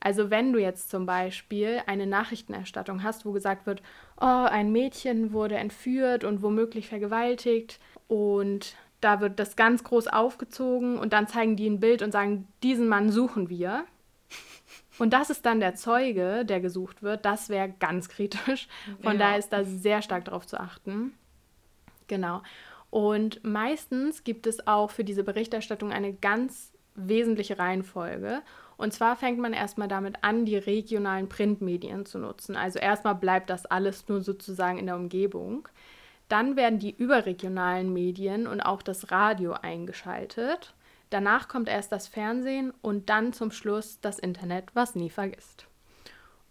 [0.00, 3.82] Also wenn du jetzt zum Beispiel eine Nachrichtenerstattung hast, wo gesagt wird,
[4.20, 8.76] oh, ein Mädchen wurde entführt und womöglich vergewaltigt und
[9.06, 12.88] da wird das ganz groß aufgezogen und dann zeigen die ein Bild und sagen, diesen
[12.88, 13.84] Mann suchen wir.
[14.98, 17.24] Und das ist dann der Zeuge, der gesucht wird.
[17.24, 18.66] Das wäre ganz kritisch.
[19.02, 19.18] Von ja.
[19.18, 21.14] daher ist da sehr stark darauf zu achten.
[22.08, 22.42] Genau.
[22.90, 28.42] Und meistens gibt es auch für diese Berichterstattung eine ganz wesentliche Reihenfolge.
[28.76, 32.56] Und zwar fängt man erstmal damit an, die regionalen Printmedien zu nutzen.
[32.56, 35.68] Also erstmal bleibt das alles nur sozusagen in der Umgebung.
[36.28, 40.74] Dann werden die überregionalen Medien und auch das Radio eingeschaltet.
[41.10, 45.66] Danach kommt erst das Fernsehen und dann zum Schluss das Internet, was nie vergisst.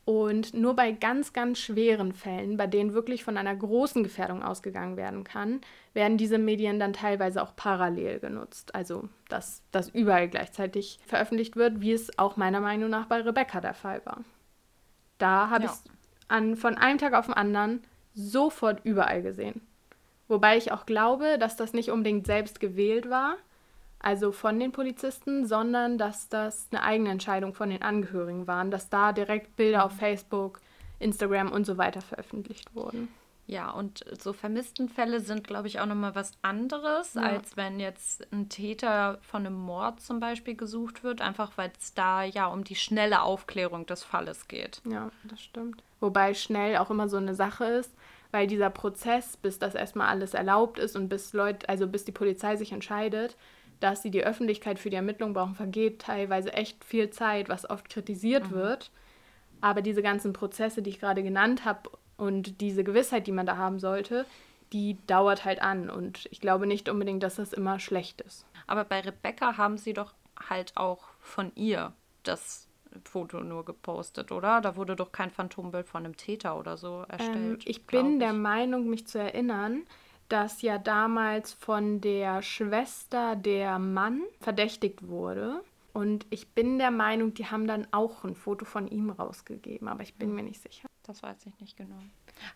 [0.06, 4.98] Und nur bei ganz, ganz schweren Fällen, bei denen wirklich von einer großen Gefährdung ausgegangen
[4.98, 5.62] werden kann,
[5.94, 8.76] werden diese Medien dann teilweise auch parallel genutzt.
[8.76, 13.60] Also, dass das überall gleichzeitig veröffentlicht wird, wie es auch meiner Meinung nach bei Rebecca
[13.62, 14.24] der Fall war.
[15.18, 15.72] Da habe ja.
[15.72, 17.84] ich es von einem Tag auf den anderen
[18.16, 19.62] sofort überall gesehen.
[20.28, 23.36] Wobei ich auch glaube, dass das nicht unbedingt selbst gewählt war,
[24.00, 28.90] also von den Polizisten, sondern dass das eine eigene Entscheidung von den Angehörigen waren, dass
[28.90, 30.62] da direkt Bilder auf Facebook,
[31.00, 33.08] Instagram und so weiter veröffentlicht wurden.
[33.48, 37.22] Ja, und so vermissten Fälle sind, glaube ich, auch nochmal was anderes, ja.
[37.22, 41.94] als wenn jetzt ein Täter von einem Mord zum Beispiel gesucht wird, einfach weil es
[41.94, 44.82] da ja um die schnelle Aufklärung des Falles geht.
[44.90, 45.84] Ja, das stimmt.
[46.00, 47.92] Wobei schnell auch immer so eine Sache ist,
[48.36, 52.12] weil dieser Prozess, bis das erstmal alles erlaubt ist und bis Leute, also bis die
[52.12, 53.38] Polizei sich entscheidet,
[53.80, 57.88] dass sie die Öffentlichkeit für die Ermittlung brauchen, vergeht teilweise echt viel Zeit, was oft
[57.88, 58.56] kritisiert mhm.
[58.56, 58.92] wird.
[59.62, 63.56] Aber diese ganzen Prozesse, die ich gerade genannt habe und diese Gewissheit, die man da
[63.56, 64.26] haben sollte,
[64.74, 65.90] die dauert halt an.
[65.90, 68.46] Und ich glaube nicht unbedingt, dass das immer schlecht ist.
[68.68, 70.14] Aber bei Rebecca haben sie doch
[70.50, 72.68] halt auch von ihr das
[73.04, 74.62] Foto nur gepostet, oder?
[74.62, 77.36] Da wurde doch kein Phantombild von einem Täter oder so erstellt.
[77.36, 78.20] Ähm, ich bin ich.
[78.20, 79.84] der Meinung, mich zu erinnern,
[80.30, 85.62] dass ja damals von der Schwester der Mann verdächtigt wurde.
[85.94, 90.04] Und ich bin der Meinung, die haben dann auch ein Foto von ihm rausgegeben, aber
[90.04, 90.36] ich bin hm.
[90.36, 90.90] mir nicht sicher.
[91.04, 92.00] Das weiß ich nicht genau.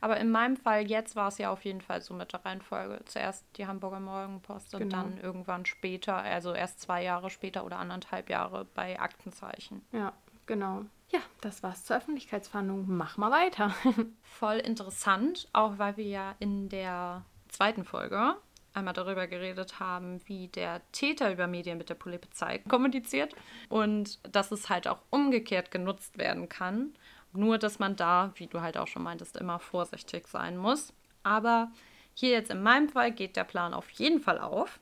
[0.01, 2.99] Aber in meinem Fall jetzt war es ja auf jeden Fall so mit der Reihenfolge.
[3.05, 5.03] Zuerst die Hamburger Morgenpost und genau.
[5.03, 9.85] dann irgendwann später, also erst zwei Jahre später oder anderthalb Jahre bei Aktenzeichen.
[9.91, 10.13] Ja,
[10.49, 10.83] genau.
[11.11, 12.85] Ja, das war's zur Öffentlichkeitsfahndung.
[12.87, 13.73] Mach mal weiter.
[14.21, 18.35] Voll interessant, auch weil wir ja in der zweiten Folge
[18.73, 23.33] einmal darüber geredet haben, wie der Täter über Medien mit der Polizei kommuniziert
[23.69, 26.93] und dass es halt auch umgekehrt genutzt werden kann.
[27.31, 30.93] Nur, dass man da, wie du halt auch schon meintest, immer vorsichtig sein muss.
[31.23, 31.71] Aber
[32.13, 34.79] hier jetzt in meinem Fall geht der Plan auf jeden Fall auf.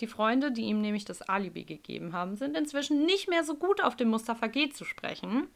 [0.00, 3.82] Die Freunde, die ihm nämlich das Alibi gegeben haben, sind inzwischen nicht mehr so gut
[3.82, 5.46] auf den Mustafa G zu sprechen,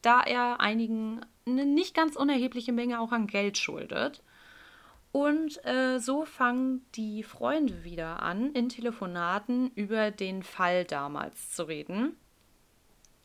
[0.00, 4.22] da er einigen eine nicht ganz unerhebliche Menge auch an Geld schuldet.
[5.12, 11.64] Und äh, so fangen die Freunde wieder an, in Telefonaten über den Fall damals zu
[11.64, 12.16] reden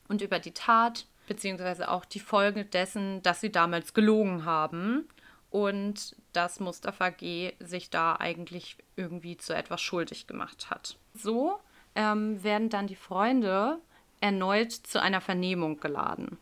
[0.07, 5.07] und über die Tat, beziehungsweise auch die Folge dessen, dass sie damals gelogen haben
[5.51, 7.53] und dass Mustafa G.
[7.59, 10.97] sich da eigentlich irgendwie zu etwas schuldig gemacht hat.
[11.13, 11.59] So
[11.93, 13.77] ähm, werden dann die Freunde
[14.21, 16.37] erneut zu einer Vernehmung geladen.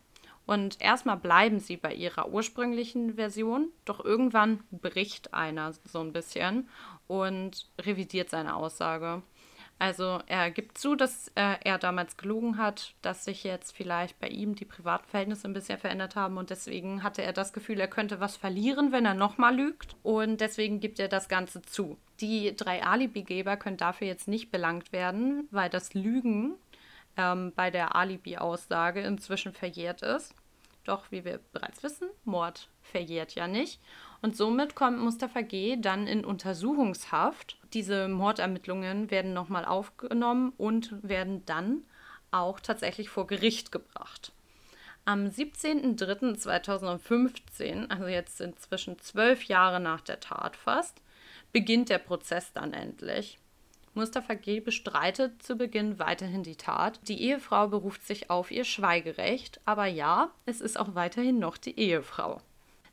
[0.45, 6.67] Und erstmal bleiben sie bei ihrer ursprünglichen Version, doch irgendwann bricht einer so ein bisschen
[7.07, 9.21] und revidiert seine Aussage.
[9.79, 14.27] Also er gibt zu, dass äh, er damals gelogen hat, dass sich jetzt vielleicht bei
[14.27, 18.19] ihm die Privatverhältnisse ein bisschen verändert haben und deswegen hatte er das Gefühl, er könnte
[18.19, 21.97] was verlieren, wenn er nochmal lügt und deswegen gibt er das Ganze zu.
[22.19, 26.55] Die drei Alibigeber können dafür jetzt nicht belangt werden, weil das Lügen
[27.15, 30.35] ähm, bei der Alibi-Aussage inzwischen verjährt ist.
[30.83, 33.79] Doch wie wir bereits wissen, Mord verjährt ja nicht.
[34.21, 35.77] Und somit kommt Mustafa G.
[35.77, 37.58] dann in Untersuchungshaft.
[37.73, 41.83] Diese Mordermittlungen werden nochmal aufgenommen und werden dann
[42.31, 44.33] auch tatsächlich vor Gericht gebracht.
[45.05, 51.01] Am 17.03.2015, also jetzt inzwischen zwölf Jahre nach der Tat fast,
[51.51, 53.37] beginnt der Prozess dann endlich.
[53.95, 54.59] Mustafa G.
[54.59, 56.99] bestreitet zu Beginn weiterhin die Tat.
[57.07, 61.79] Die Ehefrau beruft sich auf ihr Schweigerecht, aber ja, es ist auch weiterhin noch die
[61.79, 62.39] Ehefrau.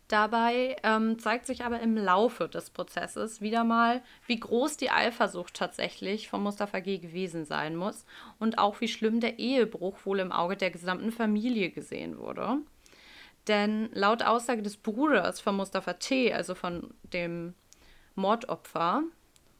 [0.09, 5.55] Dabei ähm, zeigt sich aber im Laufe des Prozesses wieder mal, wie groß die Eifersucht
[5.55, 6.99] tatsächlich von Mustafa G.
[6.99, 8.07] gewesen sein muss
[8.39, 12.59] und auch wie schlimm der Ehebruch wohl im Auge der gesamten Familie gesehen wurde.
[13.49, 17.55] Denn laut Aussage des Bruders von Mustafa T., also von dem
[18.15, 19.03] Mordopfer,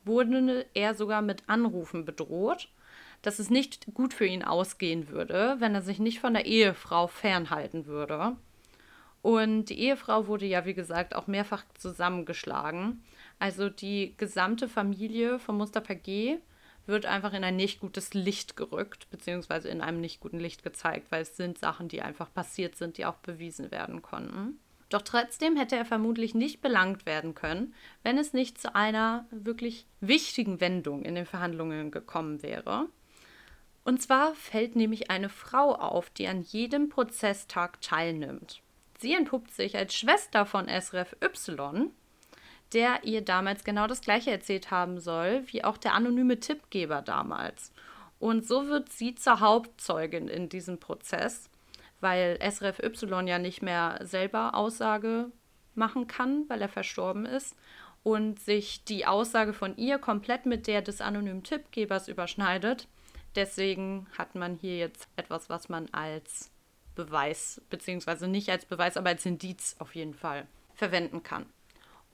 [0.05, 2.69] wurde er sogar mit Anrufen bedroht,
[3.23, 7.09] dass es nicht gut für ihn ausgehen würde, wenn er sich nicht von der Ehefrau
[7.09, 8.37] fernhalten würde.
[9.27, 13.03] Und die Ehefrau wurde ja, wie gesagt, auch mehrfach zusammengeschlagen.
[13.41, 16.39] Also die gesamte Familie von Mustafa G.
[16.87, 21.11] wird einfach in ein nicht gutes Licht gerückt, beziehungsweise in einem nicht guten Licht gezeigt,
[21.11, 24.61] weil es sind Sachen, die einfach passiert sind, die auch bewiesen werden konnten.
[24.91, 27.75] Doch trotzdem hätte er vermutlich nicht belangt werden können,
[28.05, 32.87] wenn es nicht zu einer wirklich wichtigen Wendung in den Verhandlungen gekommen wäre.
[33.83, 38.63] Und zwar fällt nämlich eine Frau auf, die an jedem Prozesstag teilnimmt.
[38.99, 41.91] Sie entpuppt sich als Schwester von Esref Y,
[42.73, 47.73] der ihr damals genau das gleiche erzählt haben soll, wie auch der anonyme Tippgeber damals.
[48.19, 51.51] Und so wird sie zur Hauptzeugin in diesem Prozess,
[52.01, 55.31] weil Esref Y ja nicht mehr selber Aussage
[55.75, 57.55] machen kann, weil er verstorben ist
[58.03, 62.89] und sich die Aussage von ihr komplett mit der des anonymen Tippgebers überschneidet
[63.37, 66.51] Deswegen hat man hier jetzt etwas, was man als
[66.97, 71.47] Beweis, beziehungsweise nicht als Beweis, aber als Indiz auf jeden Fall verwenden kann.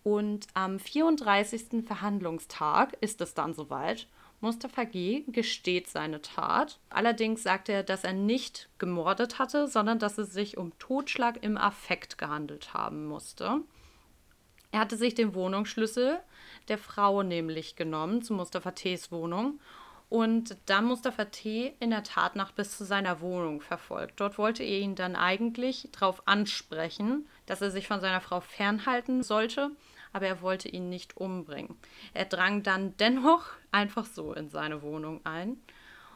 [0.03, 1.87] Und am 34.
[1.87, 4.09] Verhandlungstag ist es dann soweit.
[4.41, 5.23] Mustafa G.
[5.29, 6.81] gesteht seine Tat.
[6.91, 11.57] Allerdings sagt er, dass er nicht gemordet hatte, sondern dass es sich um Totschlag im
[11.57, 13.61] Affekt gehandelt haben musste.
[14.73, 16.19] Er hatte sich den Wohnungsschlüssel
[16.69, 19.61] der Frau nämlich genommen, zu Mustafa T.s Wohnung,
[20.13, 21.75] und dann Mustafa T.
[21.81, 24.21] in der Tat nach bis zu seiner Wohnung verfolgt.
[24.21, 29.23] Dort wollte er ihn dann eigentlich darauf ansprechen, dass er sich von seiner Frau fernhalten
[29.23, 29.71] sollte,
[30.13, 31.77] aber er wollte ihn nicht umbringen.
[32.13, 35.57] Er drang dann dennoch einfach so in seine Wohnung ein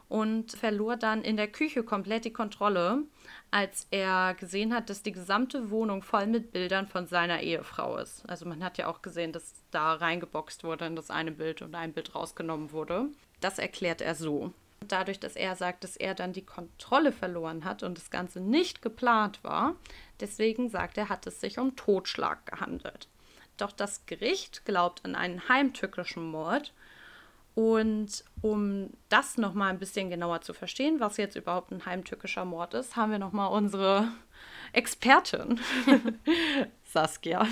[0.09, 3.02] und verlor dann in der Küche komplett die Kontrolle,
[3.50, 8.28] als er gesehen hat, dass die gesamte Wohnung voll mit Bildern von seiner Ehefrau ist.
[8.28, 11.74] Also man hat ja auch gesehen, dass da reingeboxt wurde in das eine Bild und
[11.74, 13.07] ein Bild rausgenommen wurde.
[13.40, 14.52] Das erklärt er so.
[14.86, 18.82] Dadurch, dass er sagt, dass er dann die Kontrolle verloren hat und das Ganze nicht
[18.82, 19.74] geplant war,
[20.20, 23.09] deswegen sagt er, hat es sich um Totschlag gehandelt.
[23.57, 26.74] Doch das Gericht glaubt an einen heimtückischen Mord.
[27.57, 32.74] Und um das nochmal ein bisschen genauer zu verstehen, was jetzt überhaupt ein heimtückischer Mord
[32.74, 34.09] ist, haben wir nochmal unsere
[34.74, 35.59] Expertin,
[36.84, 37.46] Saskia,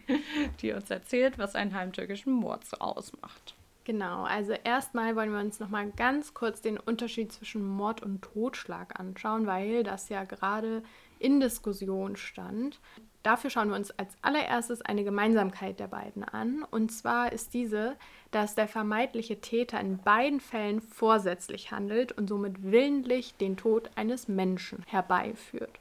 [0.60, 3.54] die uns erzählt, was einen heimtückischen Mord so ausmacht.
[3.84, 8.98] Genau, also erstmal wollen wir uns nochmal ganz kurz den Unterschied zwischen Mord und Totschlag
[8.98, 10.82] anschauen, weil das ja gerade
[11.20, 12.80] in Diskussion stand.
[13.22, 16.62] Dafür schauen wir uns als allererstes eine Gemeinsamkeit der beiden an.
[16.70, 17.96] Und zwar ist diese,
[18.34, 24.26] dass der vermeintliche Täter in beiden Fällen vorsätzlich handelt und somit willentlich den Tod eines
[24.26, 25.78] Menschen herbeiführt.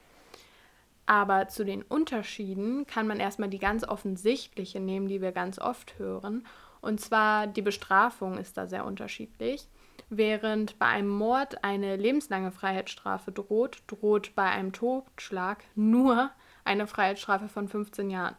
[1.08, 5.98] Aber zu den Unterschieden kann man erstmal die ganz offensichtliche nehmen, die wir ganz oft
[5.98, 6.46] hören.
[6.80, 9.68] Und zwar die Bestrafung ist da sehr unterschiedlich.
[10.10, 16.30] Während bei einem Mord eine lebenslange Freiheitsstrafe droht, droht bei einem Totschlag nur
[16.66, 18.36] eine Freiheitsstrafe von 15 Jahren.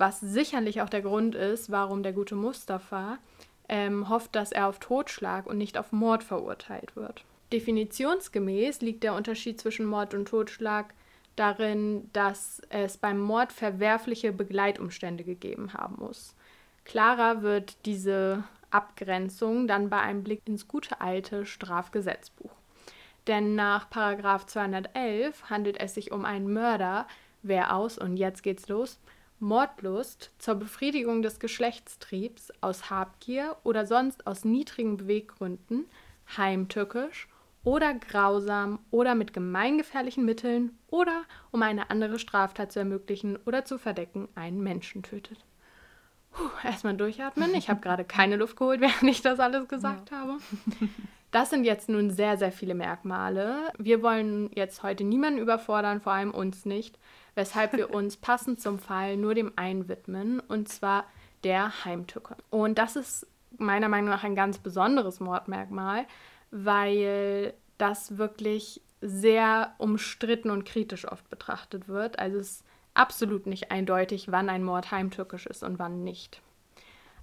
[0.00, 3.18] Was sicherlich auch der Grund ist, warum der gute Mustafa
[3.68, 7.22] ähm, hofft, dass er auf Totschlag und nicht auf Mord verurteilt wird.
[7.52, 10.94] Definitionsgemäß liegt der Unterschied zwischen Mord und Totschlag
[11.36, 16.34] darin, dass es beim Mord verwerfliche Begleitumstände gegeben haben muss.
[16.86, 22.54] Klarer wird diese Abgrenzung dann bei einem Blick ins gute alte Strafgesetzbuch.
[23.26, 27.06] Denn nach 211 handelt es sich um einen Mörder,
[27.42, 28.98] wer aus, und jetzt geht's los,
[29.40, 35.86] Mordlust zur Befriedigung des Geschlechtstriebs aus Habgier oder sonst aus niedrigen Beweggründen,
[36.36, 37.28] heimtückisch
[37.64, 43.78] oder grausam oder mit gemeingefährlichen Mitteln oder um eine andere Straftat zu ermöglichen oder zu
[43.78, 45.38] verdecken einen Menschen tötet.
[46.32, 47.54] Puh, erstmal durchatmen.
[47.54, 50.18] Ich habe gerade keine Luft geholt, während ich das alles gesagt ja.
[50.18, 50.38] habe.
[51.30, 53.72] Das sind jetzt nun sehr, sehr viele Merkmale.
[53.78, 56.98] Wir wollen jetzt heute niemanden überfordern, vor allem uns nicht,
[57.34, 61.04] weshalb wir uns passend zum Fall nur dem einen widmen, und zwar
[61.44, 62.36] der Heimtücke.
[62.50, 63.26] Und das ist
[63.58, 66.06] meiner Meinung nach ein ganz besonderes Mordmerkmal,
[66.50, 72.18] weil das wirklich sehr umstritten und kritisch oft betrachtet wird.
[72.18, 72.64] Also es
[72.94, 76.42] absolut nicht eindeutig, wann ein Mord heimtückisch ist und wann nicht.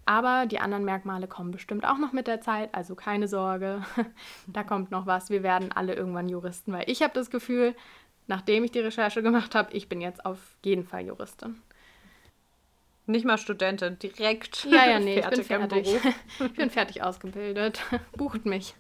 [0.06, 3.82] Aber die anderen Merkmale kommen bestimmt auch noch mit der Zeit, also keine Sorge,
[4.48, 5.30] da kommt noch was.
[5.30, 7.76] Wir werden alle irgendwann Juristen, weil ich habe das Gefühl,
[8.28, 11.62] nachdem ich die Recherche gemacht habe, ich bin jetzt auf jeden Fall Juristin.
[13.06, 14.66] Nicht mal Studentin, direkt.
[14.66, 15.88] Ja, ja, nee, ich bin fertig.
[16.40, 17.82] ich bin fertig ausgebildet.
[18.18, 18.76] Bucht mich.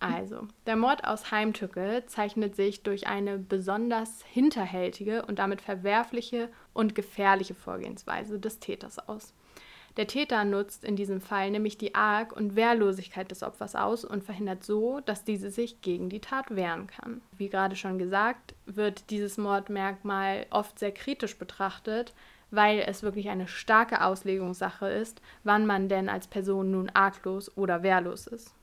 [0.00, 6.96] Also, der Mord aus Heimtücke zeichnet sich durch eine besonders hinterhältige und damit verwerfliche und
[6.96, 9.32] gefährliche Vorgehensweise des Täters aus.
[9.98, 14.24] Der Täter nutzt in diesem Fall nämlich die Arg- und Wehrlosigkeit des Opfers aus und
[14.24, 17.20] verhindert so, dass diese sich gegen die Tat wehren kann.
[17.36, 22.14] Wie gerade schon gesagt, wird dieses Mordmerkmal oft sehr kritisch betrachtet,
[22.50, 27.82] weil es wirklich eine starke Auslegungssache ist, wann man denn als Person nun arglos oder
[27.82, 28.54] wehrlos ist.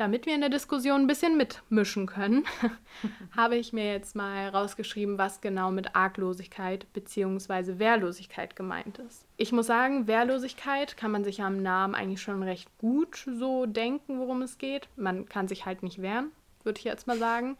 [0.00, 2.46] Damit wir in der Diskussion ein bisschen mitmischen können,
[3.36, 7.78] habe ich mir jetzt mal rausgeschrieben, was genau mit Arglosigkeit bzw.
[7.78, 9.26] Wehrlosigkeit gemeint ist.
[9.36, 14.18] Ich muss sagen, Wehrlosigkeit kann man sich am Namen eigentlich schon recht gut so denken,
[14.18, 14.88] worum es geht.
[14.96, 16.30] Man kann sich halt nicht wehren,
[16.64, 17.58] würde ich jetzt mal sagen.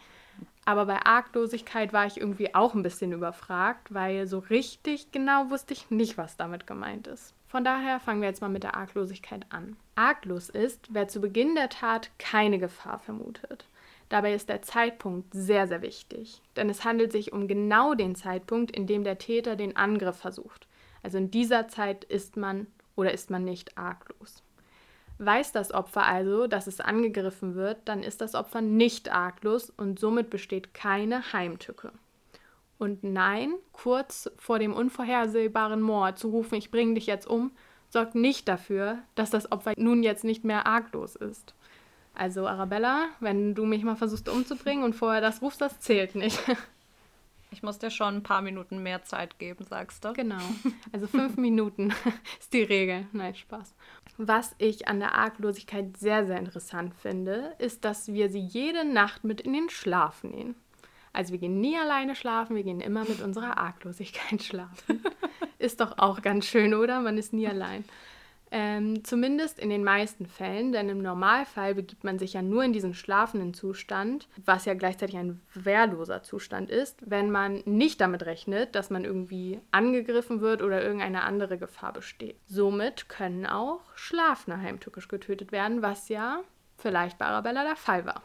[0.65, 5.75] Aber bei Arglosigkeit war ich irgendwie auch ein bisschen überfragt, weil so richtig genau wusste
[5.75, 7.35] ich nicht, was damit gemeint ist.
[7.51, 9.75] Von daher fangen wir jetzt mal mit der Arglosigkeit an.
[9.97, 13.67] Arglos ist, wer zu Beginn der Tat keine Gefahr vermutet.
[14.09, 18.71] Dabei ist der Zeitpunkt sehr, sehr wichtig, denn es handelt sich um genau den Zeitpunkt,
[18.71, 20.69] in dem der Täter den Angriff versucht.
[21.03, 24.45] Also in dieser Zeit ist man oder ist man nicht arglos.
[25.19, 29.99] Weiß das Opfer also, dass es angegriffen wird, dann ist das Opfer nicht arglos und
[29.99, 31.91] somit besteht keine Heimtücke.
[32.81, 37.51] Und nein, kurz vor dem unvorhersehbaren Mord zu rufen, ich bringe dich jetzt um,
[37.91, 41.55] sorgt nicht dafür, dass das Opfer nun jetzt nicht mehr arglos ist.
[42.15, 46.41] Also Arabella, wenn du mich mal versuchst umzubringen und vorher das rufst, das zählt nicht.
[47.53, 50.13] Ich muss dir schon ein paar Minuten mehr Zeit geben, sagst du?
[50.13, 50.39] Genau.
[50.93, 51.93] Also fünf Minuten
[52.39, 53.09] ist die Regel.
[53.13, 53.75] Nein, Spaß.
[54.19, 59.25] Was ich an der Arglosigkeit sehr, sehr interessant finde, ist, dass wir sie jede Nacht
[59.25, 60.55] mit in den Schlaf nehmen.
[61.13, 65.03] Also wir gehen nie alleine schlafen, wir gehen immer mit unserer Arglosigkeit schlafen.
[65.59, 67.01] ist doch auch ganz schön, oder?
[67.01, 67.85] Man ist nie allein.
[68.53, 72.73] Ähm, zumindest in den meisten Fällen, denn im Normalfall begibt man sich ja nur in
[72.73, 78.75] diesen schlafenden Zustand, was ja gleichzeitig ein wehrloser Zustand ist, wenn man nicht damit rechnet,
[78.75, 82.37] dass man irgendwie angegriffen wird oder irgendeine andere Gefahr besteht.
[82.47, 86.41] Somit können auch Schlafende heimtückisch getötet werden, was ja
[86.77, 88.23] vielleicht bei Arabella der Fall war.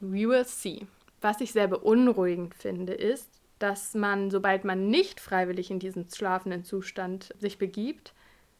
[0.00, 0.86] We will see.
[1.22, 6.64] Was ich sehr beunruhigend finde, ist, dass man, sobald man nicht freiwillig in diesen schlafenden
[6.64, 8.12] Zustand sich begibt,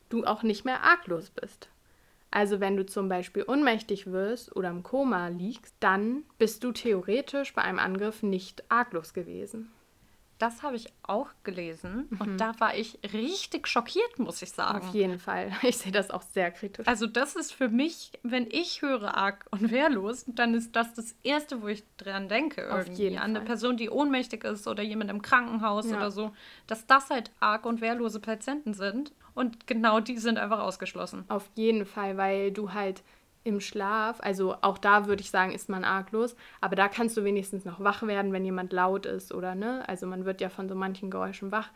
[0.09, 1.69] du auch nicht mehr arglos bist.
[2.31, 7.53] Also wenn du zum Beispiel ohnmächtig wirst oder im Koma liegst, dann bist du theoretisch
[7.53, 9.71] bei einem Angriff nicht arglos gewesen.
[10.43, 12.21] Das habe ich auch gelesen mhm.
[12.21, 14.89] und da war ich richtig schockiert, muss ich sagen.
[14.89, 15.53] Auf jeden Fall.
[15.63, 16.85] Ich sehe das auch sehr kritisch.
[16.89, 21.15] Also das ist für mich, wenn ich höre arg und wehrlos, dann ist das das
[21.23, 22.63] Erste, wo ich dran denke.
[22.63, 22.91] Irgendwie.
[22.91, 25.97] Auf jeden An eine Person, die ohnmächtig ist oder jemand im Krankenhaus ja.
[25.97, 26.33] oder so,
[26.67, 29.13] dass das halt arg und wehrlose Patienten sind.
[29.35, 31.25] Und genau die sind einfach ausgeschlossen.
[31.29, 33.05] Auf jeden Fall, weil du halt
[33.45, 37.25] im Schlaf, also auch da würde ich sagen, ist man arglos, aber da kannst du
[37.25, 40.69] wenigstens noch wach werden, wenn jemand laut ist oder ne, also man wird ja von
[40.69, 41.71] so manchen Geräuschen wach.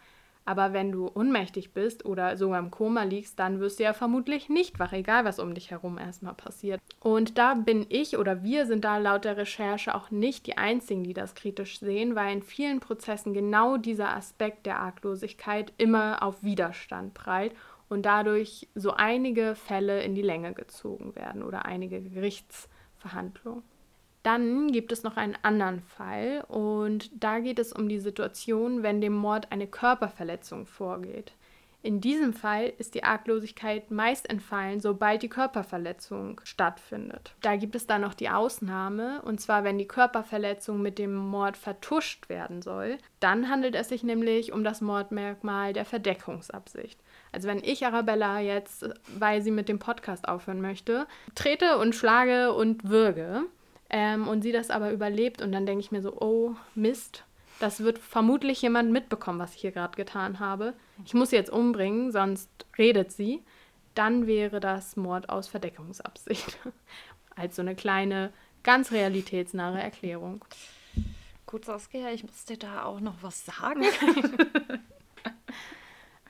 [0.49, 4.49] Aber wenn du ohnmächtig bist oder sogar im Koma liegst, dann wirst du ja vermutlich
[4.49, 6.81] nicht wach, egal was um dich herum erstmal passiert.
[7.01, 11.03] Und da bin ich oder wir sind da laut der Recherche auch nicht die Einzigen,
[11.03, 16.45] die das kritisch sehen, weil in vielen Prozessen genau dieser Aspekt der Arglosigkeit immer auf
[16.45, 17.53] Widerstand prallt
[17.89, 23.63] und dadurch so einige Fälle in die Länge gezogen werden oder einige Gerichtsverhandlungen.
[24.23, 29.01] Dann gibt es noch einen anderen Fall und da geht es um die Situation, wenn
[29.01, 31.33] dem Mord eine Körperverletzung vorgeht.
[31.87, 37.37] In diesem Fall ist die Arglosigkeit meist entfallen, sobald die Körperverletzung stattfindet.
[37.43, 41.57] Da gibt es dann noch die Ausnahme, und zwar wenn die Körperverletzung mit dem Mord
[41.57, 42.99] vertuscht werden soll.
[43.21, 46.99] Dann handelt es sich nämlich um das Mordmerkmal der Verdeckungsabsicht.
[47.31, 51.07] Also wenn ich Arabella jetzt, weil sie mit dem Podcast aufhören möchte,
[51.37, 53.45] trete und schlage und würge
[53.91, 57.23] ähm, und sie das aber überlebt und dann denke ich mir so, oh Mist,
[57.59, 60.75] das wird vermutlich jemand mitbekommen, was ich hier gerade getan habe.
[61.05, 63.43] Ich muss sie jetzt umbringen, sonst redet sie.
[63.95, 66.59] Dann wäre das Mord aus Verdeckungsabsicht.
[67.37, 68.33] Als so eine kleine,
[68.63, 70.45] ganz realitätsnahe Erklärung.
[71.47, 73.83] Gut, Saskia, ich muss dir da auch noch was sagen.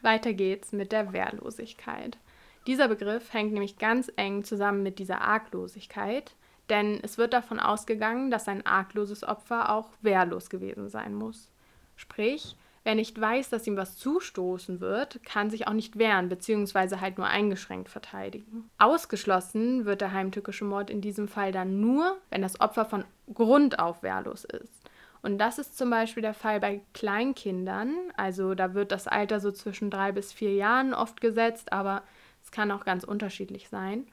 [0.03, 2.19] Weiter geht's mit der Wehrlosigkeit.
[2.67, 6.35] Dieser Begriff hängt nämlich ganz eng zusammen mit dieser Arglosigkeit,
[6.69, 11.51] denn es wird davon ausgegangen, dass ein argloses Opfer auch wehrlos gewesen sein muss.
[11.97, 16.99] Sprich, wer nicht weiß, dass ihm was zustoßen wird, kann sich auch nicht wehren bzw.
[17.01, 18.71] halt nur eingeschränkt verteidigen.
[18.79, 23.79] Ausgeschlossen wird der heimtückische Mord in diesem Fall dann nur, wenn das Opfer von Grund
[23.79, 24.87] auf wehrlos ist.
[25.23, 27.93] Und das ist zum Beispiel der Fall bei Kleinkindern.
[28.17, 32.05] Also da wird das Alter so zwischen drei bis vier Jahren oft gesetzt, aber
[32.45, 34.07] es kann auch ganz unterschiedlich sein.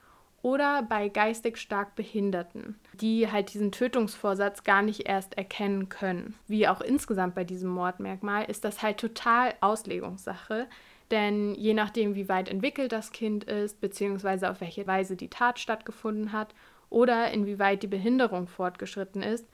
[0.44, 6.34] Oder bei geistig stark Behinderten, die halt diesen Tötungsvorsatz gar nicht erst erkennen können.
[6.48, 10.66] Wie auch insgesamt bei diesem Mordmerkmal ist das halt total Auslegungssache.
[11.10, 15.58] Denn je nachdem, wie weit entwickelt das Kind ist, beziehungsweise auf welche Weise die Tat
[15.58, 16.54] stattgefunden hat
[16.90, 19.48] oder inwieweit die Behinderung fortgeschritten ist,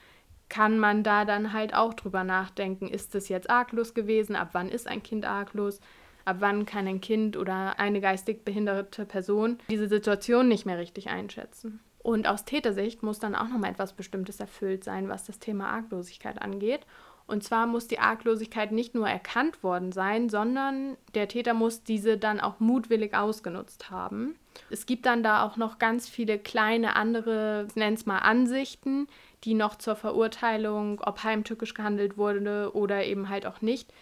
[0.48, 4.68] kann man da dann halt auch drüber nachdenken, ist es jetzt arglos gewesen, ab wann
[4.68, 5.80] ist ein Kind arglos.
[6.24, 11.08] Ab wann kann ein Kind oder eine geistig behinderte Person diese Situation nicht mehr richtig
[11.08, 11.80] einschätzen.
[12.02, 16.40] Und aus Tätersicht muss dann auch nochmal etwas Bestimmtes erfüllt sein, was das Thema Arglosigkeit
[16.40, 16.86] angeht.
[17.26, 22.18] Und zwar muss die Arglosigkeit nicht nur erkannt worden sein, sondern der Täter muss diese
[22.18, 24.34] dann auch mutwillig ausgenutzt haben.
[24.68, 29.06] Es gibt dann da auch noch ganz viele kleine andere, ich nenne es mal Ansichten,
[29.44, 33.92] die noch zur Verurteilung, ob heimtückisch gehandelt wurde oder eben halt auch nicht,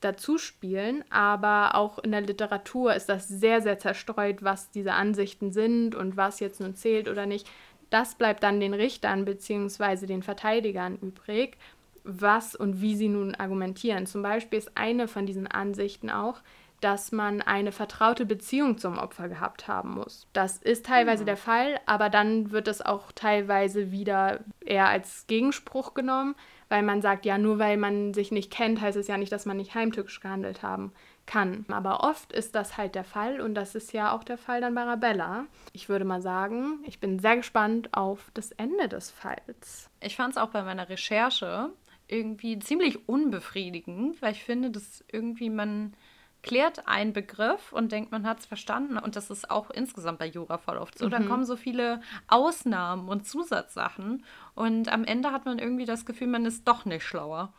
[0.00, 1.04] dazu spielen.
[1.10, 6.16] Aber auch in der Literatur ist das sehr, sehr zerstreut, was diese Ansichten sind und
[6.16, 7.48] was jetzt nun zählt oder nicht.
[7.90, 10.06] Das bleibt dann den Richtern bzw.
[10.06, 11.56] den Verteidigern übrig,
[12.04, 14.06] was und wie sie nun argumentieren.
[14.06, 16.40] Zum Beispiel ist eine von diesen Ansichten auch,
[16.80, 20.28] dass man eine vertraute Beziehung zum Opfer gehabt haben muss.
[20.32, 21.26] Das ist teilweise mhm.
[21.26, 26.36] der Fall, aber dann wird es auch teilweise wieder eher als Gegenspruch genommen,
[26.68, 29.46] weil man sagt, ja, nur weil man sich nicht kennt, heißt es ja nicht, dass
[29.46, 30.92] man nicht heimtückisch gehandelt haben
[31.26, 31.64] kann.
[31.68, 34.74] Aber oft ist das halt der Fall und das ist ja auch der Fall dann
[34.74, 35.46] bei Arabella.
[35.72, 39.90] Ich würde mal sagen, ich bin sehr gespannt auf das Ende des Falls.
[40.00, 41.70] Ich fand es auch bei meiner Recherche
[42.08, 45.94] irgendwie ziemlich unbefriedigend, weil ich finde, dass irgendwie man
[46.42, 48.98] klärt einen Begriff und denkt, man hat es verstanden.
[48.98, 51.06] Und das ist auch insgesamt bei Jura voll oft so.
[51.06, 51.10] Mhm.
[51.10, 54.24] Dann kommen so viele Ausnahmen und Zusatzsachen.
[54.54, 57.52] Und am Ende hat man irgendwie das Gefühl, man ist doch nicht schlauer.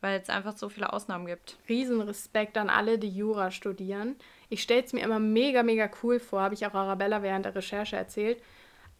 [0.00, 1.58] Weil es einfach so viele Ausnahmen gibt.
[1.68, 4.16] Riesenrespekt an alle, die Jura studieren.
[4.48, 7.54] Ich stelle es mir immer mega, mega cool vor, habe ich auch Arabella während der
[7.54, 8.42] Recherche erzählt.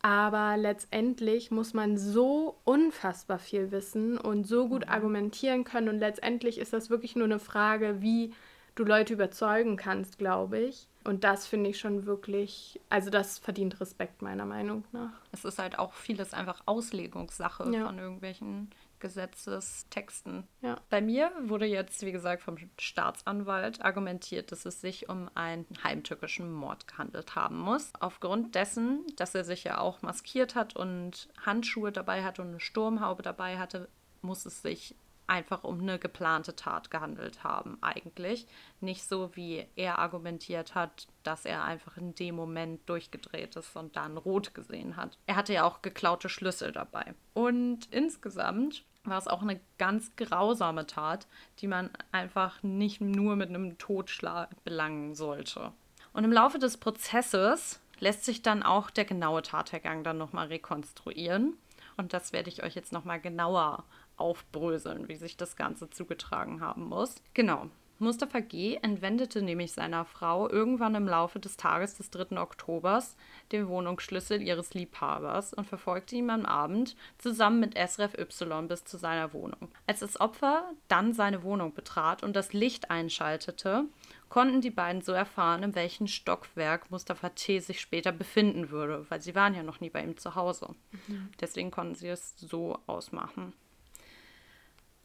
[0.03, 4.93] Aber letztendlich muss man so unfassbar viel wissen und so gut mhm.
[4.93, 5.89] argumentieren können.
[5.89, 8.33] Und letztendlich ist das wirklich nur eine Frage, wie
[8.77, 10.89] du Leute überzeugen kannst, glaube ich.
[11.03, 15.12] Und das finde ich schon wirklich, also das verdient Respekt meiner Meinung nach.
[15.33, 17.87] Es ist halt auch vieles einfach Auslegungssache ja.
[17.87, 20.45] von irgendwelchen Gesetzestexten.
[20.62, 20.77] Ja.
[20.91, 26.53] Bei mir wurde jetzt, wie gesagt, vom Staatsanwalt argumentiert, dass es sich um einen heimtückischen
[26.53, 27.93] Mord gehandelt haben muss.
[28.01, 32.61] Aufgrund dessen, dass er sich ja auch maskiert hat und Handschuhe dabei hatte und eine
[32.61, 33.89] Sturmhaube dabei hatte,
[34.22, 34.97] muss es sich
[35.27, 38.47] einfach um eine geplante Tat gehandelt haben, eigentlich.
[38.81, 43.97] Nicht so, wie er argumentiert hat, dass er einfach in dem Moment durchgedreht ist und
[43.97, 45.18] dann rot gesehen hat.
[45.27, 47.14] Er hatte ja auch geklaute Schlüssel dabei.
[47.35, 51.27] Und insgesamt war es auch eine ganz grausame Tat,
[51.61, 55.72] die man einfach nicht nur mit einem Totschlag belangen sollte.
[56.12, 61.57] Und im Laufe des Prozesses lässt sich dann auch der genaue Tathergang dann nochmal rekonstruieren.
[61.97, 63.85] Und das werde ich euch jetzt nochmal genauer
[64.17, 67.17] aufbröseln, wie sich das Ganze zugetragen haben muss.
[67.35, 67.71] Genau.
[67.99, 68.79] Mustafa G.
[68.83, 72.39] entwendete nämlich seiner Frau irgendwann im Laufe des Tages des 3.
[72.39, 73.17] Oktobers
[73.53, 78.99] den Wohnungsschlüssel ihres Liebhabers und verfolgte ihn am Abend zusammen mit Esref Y bis zu
[78.99, 79.71] seiner Wohnung.
[79.87, 83.87] Als das Opfer dann seine Wohnung betrat und das Licht einschaltete,
[84.29, 87.61] konnten die beiden so erfahren, in welchem Stockwerk Mustafa T.
[87.61, 90.75] sich später befinden würde, weil sie waren ja noch nie bei ihm zu Hause.
[91.07, 91.31] Mhm.
[91.41, 93.55] Deswegen konnten sie es so ausmachen.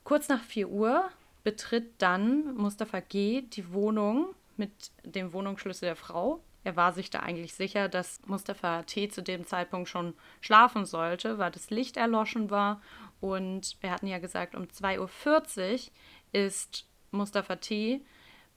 [0.03, 1.09] Kurz nach 4 Uhr
[1.43, 3.41] betritt dann Mustafa G.
[3.41, 4.71] die Wohnung mit
[5.03, 6.43] dem Wohnungsschlüssel der Frau.
[6.63, 9.09] Er war sich da eigentlich sicher, dass Mustafa T.
[9.09, 12.81] zu dem Zeitpunkt schon schlafen sollte, weil das Licht erloschen war.
[13.19, 15.91] Und wir hatten ja gesagt, um 2.40 Uhr
[16.33, 18.01] ist Mustafa T.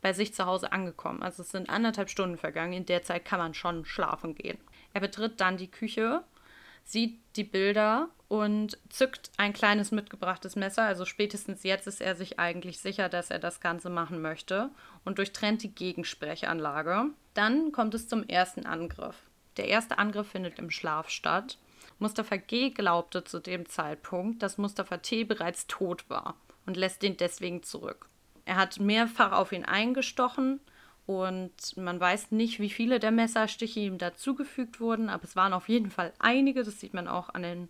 [0.02, 1.22] bei sich zu Hause angekommen.
[1.22, 2.74] Also es sind anderthalb Stunden vergangen.
[2.74, 4.58] In der Zeit kann man schon schlafen gehen.
[4.92, 6.22] Er betritt dann die Küche
[6.84, 10.82] sieht die Bilder und zückt ein kleines mitgebrachtes Messer.
[10.82, 14.70] Also spätestens jetzt ist er sich eigentlich sicher, dass er das Ganze machen möchte
[15.04, 17.10] und durchtrennt die Gegensprechanlage.
[17.34, 19.14] Dann kommt es zum ersten Angriff.
[19.56, 21.58] Der erste Angriff findet im Schlaf statt.
[22.00, 22.70] Mustafa G.
[22.70, 25.22] glaubte zu dem Zeitpunkt, dass Mustafa T.
[25.22, 26.34] bereits tot war
[26.66, 28.08] und lässt ihn deswegen zurück.
[28.46, 30.58] Er hat mehrfach auf ihn eingestochen,
[31.06, 35.68] und man weiß nicht, wie viele der Messerstiche ihm dazugefügt wurden, aber es waren auf
[35.68, 36.62] jeden Fall einige.
[36.62, 37.68] Das sieht man auch an dem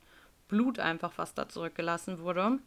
[0.48, 2.58] Blut einfach, was da zurückgelassen wurde.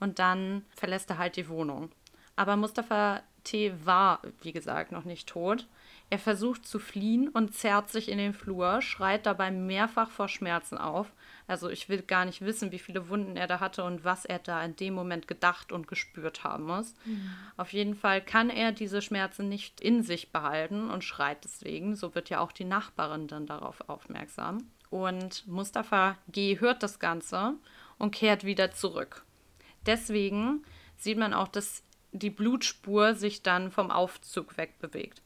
[0.00, 1.90] Und dann verlässt er halt die Wohnung.
[2.36, 3.72] Aber Mustafa T.
[3.84, 5.68] war, wie gesagt, noch nicht tot.
[6.10, 10.78] Er versucht zu fliehen und zerrt sich in den Flur, schreit dabei mehrfach vor Schmerzen
[10.78, 11.12] auf.
[11.46, 14.38] Also ich will gar nicht wissen, wie viele Wunden er da hatte und was er
[14.38, 16.94] da in dem Moment gedacht und gespürt haben muss.
[17.04, 17.30] Mhm.
[17.56, 21.96] Auf jeden Fall kann er diese Schmerzen nicht in sich behalten und schreit deswegen.
[21.96, 24.58] So wird ja auch die Nachbarin dann darauf aufmerksam.
[24.94, 26.60] Und Mustafa G.
[26.60, 27.54] hört das Ganze
[27.98, 29.24] und kehrt wieder zurück.
[29.86, 30.62] Deswegen
[30.96, 31.82] sieht man auch, dass
[32.12, 35.20] die Blutspur sich dann vom Aufzug wegbewegt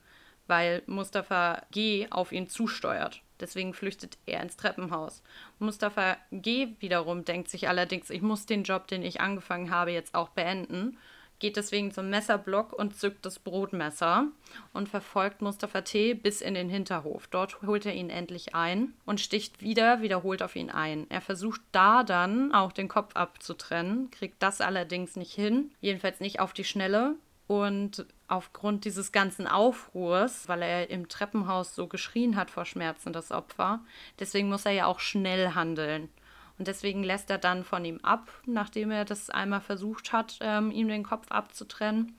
[0.49, 2.09] weil Mustafa G.
[2.11, 3.23] auf ihn zusteuert.
[3.39, 5.23] Deswegen flüchtet er ins Treppenhaus.
[5.61, 6.75] Mustafa G.
[6.81, 10.99] wiederum denkt sich allerdings, ich muss den Job, den ich angefangen habe, jetzt auch beenden,
[11.39, 14.27] geht deswegen zum Messerblock und zückt das Brotmesser
[14.73, 16.15] und verfolgt Mustafa T.
[16.15, 17.27] bis in den Hinterhof.
[17.29, 21.07] Dort holt er ihn endlich ein und sticht wieder wiederholt auf ihn ein.
[21.11, 26.41] Er versucht da dann auch den Kopf abzutrennen, kriegt das allerdings nicht hin, jedenfalls nicht
[26.41, 27.15] auf die Schnelle.
[27.47, 33.33] Und aufgrund dieses ganzen Aufruhrs, weil er im Treppenhaus so geschrien hat vor Schmerzen, das
[33.33, 33.81] Opfer,
[34.19, 36.11] deswegen muss er ja auch schnell handeln.
[36.59, 40.71] Und deswegen lässt er dann von ihm ab, nachdem er das einmal versucht hat, ähm,
[40.71, 42.17] ihm den Kopf abzutrennen.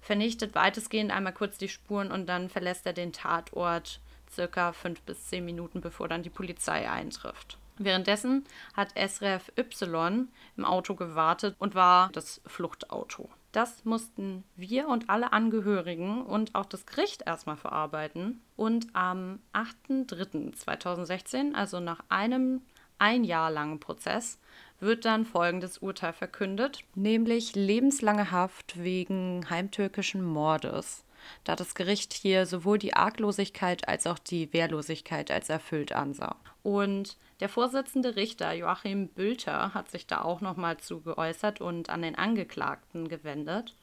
[0.00, 4.00] Vernichtet weitestgehend einmal kurz die Spuren und dann verlässt er den Tatort
[4.30, 7.58] circa fünf bis zehn Minuten, bevor dann die Polizei eintrifft.
[7.78, 13.28] Währenddessen hat SRF Y im Auto gewartet und war das Fluchtauto.
[13.52, 18.40] Das mussten wir und alle Angehörigen und auch das Gericht erstmal verarbeiten.
[18.56, 22.62] Und am 8.3.2016, also nach einem
[22.98, 24.38] ein Jahr langen Prozess
[24.80, 31.04] wird dann folgendes Urteil verkündet, nämlich lebenslange Haft wegen heimtückischen Mordes,
[31.44, 36.36] da das Gericht hier sowohl die Arglosigkeit als auch die Wehrlosigkeit als erfüllt ansah.
[36.62, 42.02] Und der Vorsitzende Richter Joachim Bülter hat sich da auch nochmal zu geäußert und an
[42.02, 43.74] den Angeklagten gewendet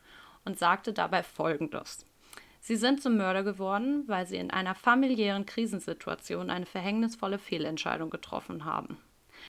[0.45, 2.05] und sagte dabei Folgendes.
[2.65, 8.63] Sie sind zum Mörder geworden, weil sie in einer familiären Krisensituation eine verhängnisvolle Fehlentscheidung getroffen
[8.63, 8.97] haben.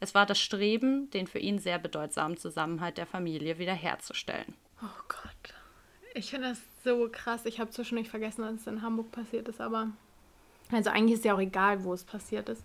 [0.01, 4.55] Es war das Streben, den für ihn sehr bedeutsamen Zusammenhalt der Familie wiederherzustellen.
[4.83, 5.55] Oh Gott.
[6.15, 7.47] Ich finde das so krass.
[7.47, 9.93] Ich habe zwischendurch vergessen, dass es in Hamburg passiert ist, aber.
[10.73, 12.65] Also eigentlich ist ja auch egal, wo es passiert ist.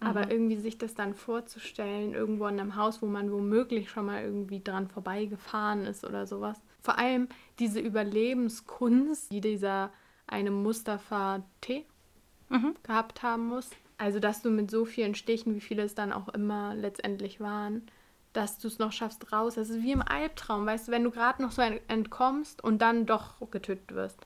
[0.00, 0.30] Aber mhm.
[0.30, 4.62] irgendwie sich das dann vorzustellen, irgendwo in einem Haus, wo man womöglich schon mal irgendwie
[4.62, 6.60] dran vorbeigefahren ist oder sowas.
[6.86, 7.28] Vor allem
[7.58, 9.90] diese Überlebenskunst, die dieser
[10.28, 11.84] eine Mustafa T.
[12.48, 12.76] Mhm.
[12.84, 13.70] gehabt haben muss.
[13.98, 17.82] Also, dass du mit so vielen Stichen, wie viele es dann auch immer letztendlich waren,
[18.32, 19.56] dass du es noch schaffst raus.
[19.56, 23.04] Das ist wie im Albtraum, weißt du, wenn du gerade noch so entkommst und dann
[23.04, 24.20] doch getötet wirst.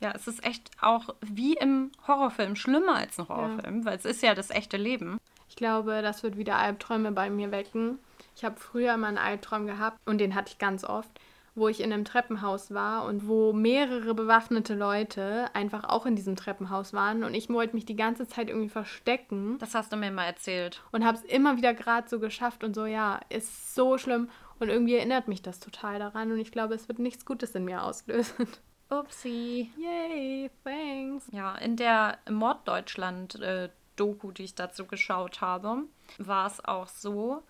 [0.00, 3.84] Ja, es ist echt auch wie im Horrorfilm, schlimmer als ein Horrorfilm, ja.
[3.84, 5.18] weil es ist ja das echte Leben.
[5.48, 8.00] Ich glaube, das wird wieder Albträume bei mir wecken.
[8.34, 11.10] Ich habe früher mal einen Albtraum gehabt und den hatte ich ganz oft
[11.56, 16.36] wo ich in einem Treppenhaus war und wo mehrere bewaffnete Leute einfach auch in diesem
[16.36, 19.56] Treppenhaus waren und ich wollte mich die ganze Zeit irgendwie verstecken.
[19.58, 20.82] Das hast du mir mal erzählt.
[20.92, 24.28] Und habe es immer wieder gerade so geschafft und so, ja, ist so schlimm
[24.58, 27.64] und irgendwie erinnert mich das total daran und ich glaube, es wird nichts Gutes in
[27.64, 28.46] mir auslösen.
[28.88, 29.72] Upsi.
[29.76, 31.26] Yay, thanks.
[31.32, 35.82] Ja, in der Morddeutschland-Doku, die ich dazu geschaut habe,
[36.18, 37.42] war es auch so,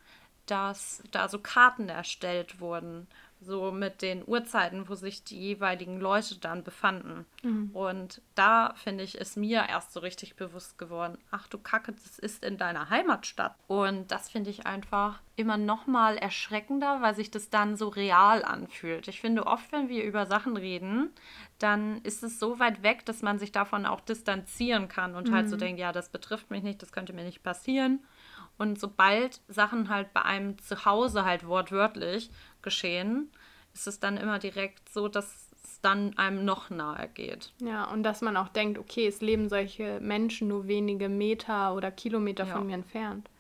[0.47, 3.09] dass da so Karten erstellt wurden
[3.41, 7.27] so mit den Uhrzeiten, wo sich die jeweiligen Leute dann befanden.
[7.43, 7.71] Mhm.
[7.73, 12.19] Und da, finde ich, ist mir erst so richtig bewusst geworden, ach du Kacke, das
[12.19, 13.55] ist in deiner Heimatstadt.
[13.67, 18.43] Und das finde ich einfach immer noch mal erschreckender, weil sich das dann so real
[18.43, 19.07] anfühlt.
[19.09, 21.11] Ich finde oft, wenn wir über Sachen reden,
[21.59, 25.35] dann ist es so weit weg, dass man sich davon auch distanzieren kann und mhm.
[25.35, 25.61] halt so mhm.
[25.61, 28.01] denkt, ja, das betrifft mich nicht, das könnte mir nicht passieren.
[28.59, 32.31] Und sobald Sachen halt bei einem zu Hause halt wortwörtlich
[32.67, 33.31] geschehen,
[33.75, 37.53] ist es dann immer direkt so, dass es dann einem noch nahe geht.
[37.61, 41.93] Ja, und dass man auch denkt, okay, es leben solche Menschen nur wenige Meter oder
[41.93, 42.57] Kilometer ja.
[42.57, 43.31] von mir entfernt.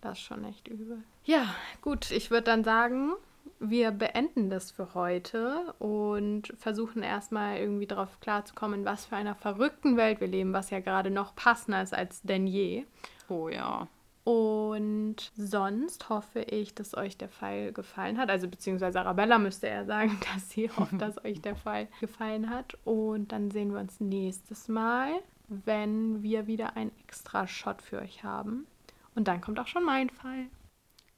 [0.00, 1.02] Das ist schon echt übel.
[1.24, 1.52] Ja,
[1.82, 3.12] gut, ich würde dann sagen,
[3.58, 9.34] wir beenden das für heute und versuchen erstmal irgendwie darauf klarzukommen, in was für einer
[9.34, 12.84] verrückten Welt wir leben, was ja gerade noch passender ist als denn je.
[13.28, 13.88] Oh ja.
[14.30, 18.30] Und sonst hoffe ich, dass euch der Fall gefallen hat.
[18.30, 22.78] Also beziehungsweise Arabella müsste ja sagen, dass sie hofft, dass euch der Fall gefallen hat.
[22.84, 25.14] Und dann sehen wir uns nächstes Mal,
[25.48, 28.68] wenn wir wieder einen extra Shot für euch haben.
[29.16, 30.46] Und dann kommt auch schon mein Fall.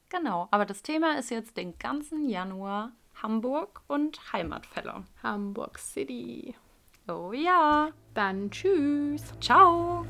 [0.08, 2.92] Genau, aber das Thema ist jetzt den ganzen Januar
[3.22, 5.04] Hamburg und Heimatfälle.
[5.22, 6.54] Hamburg City.
[7.08, 7.90] Oh ja.
[8.14, 9.22] Dann tschüss.
[9.38, 10.06] Ciao.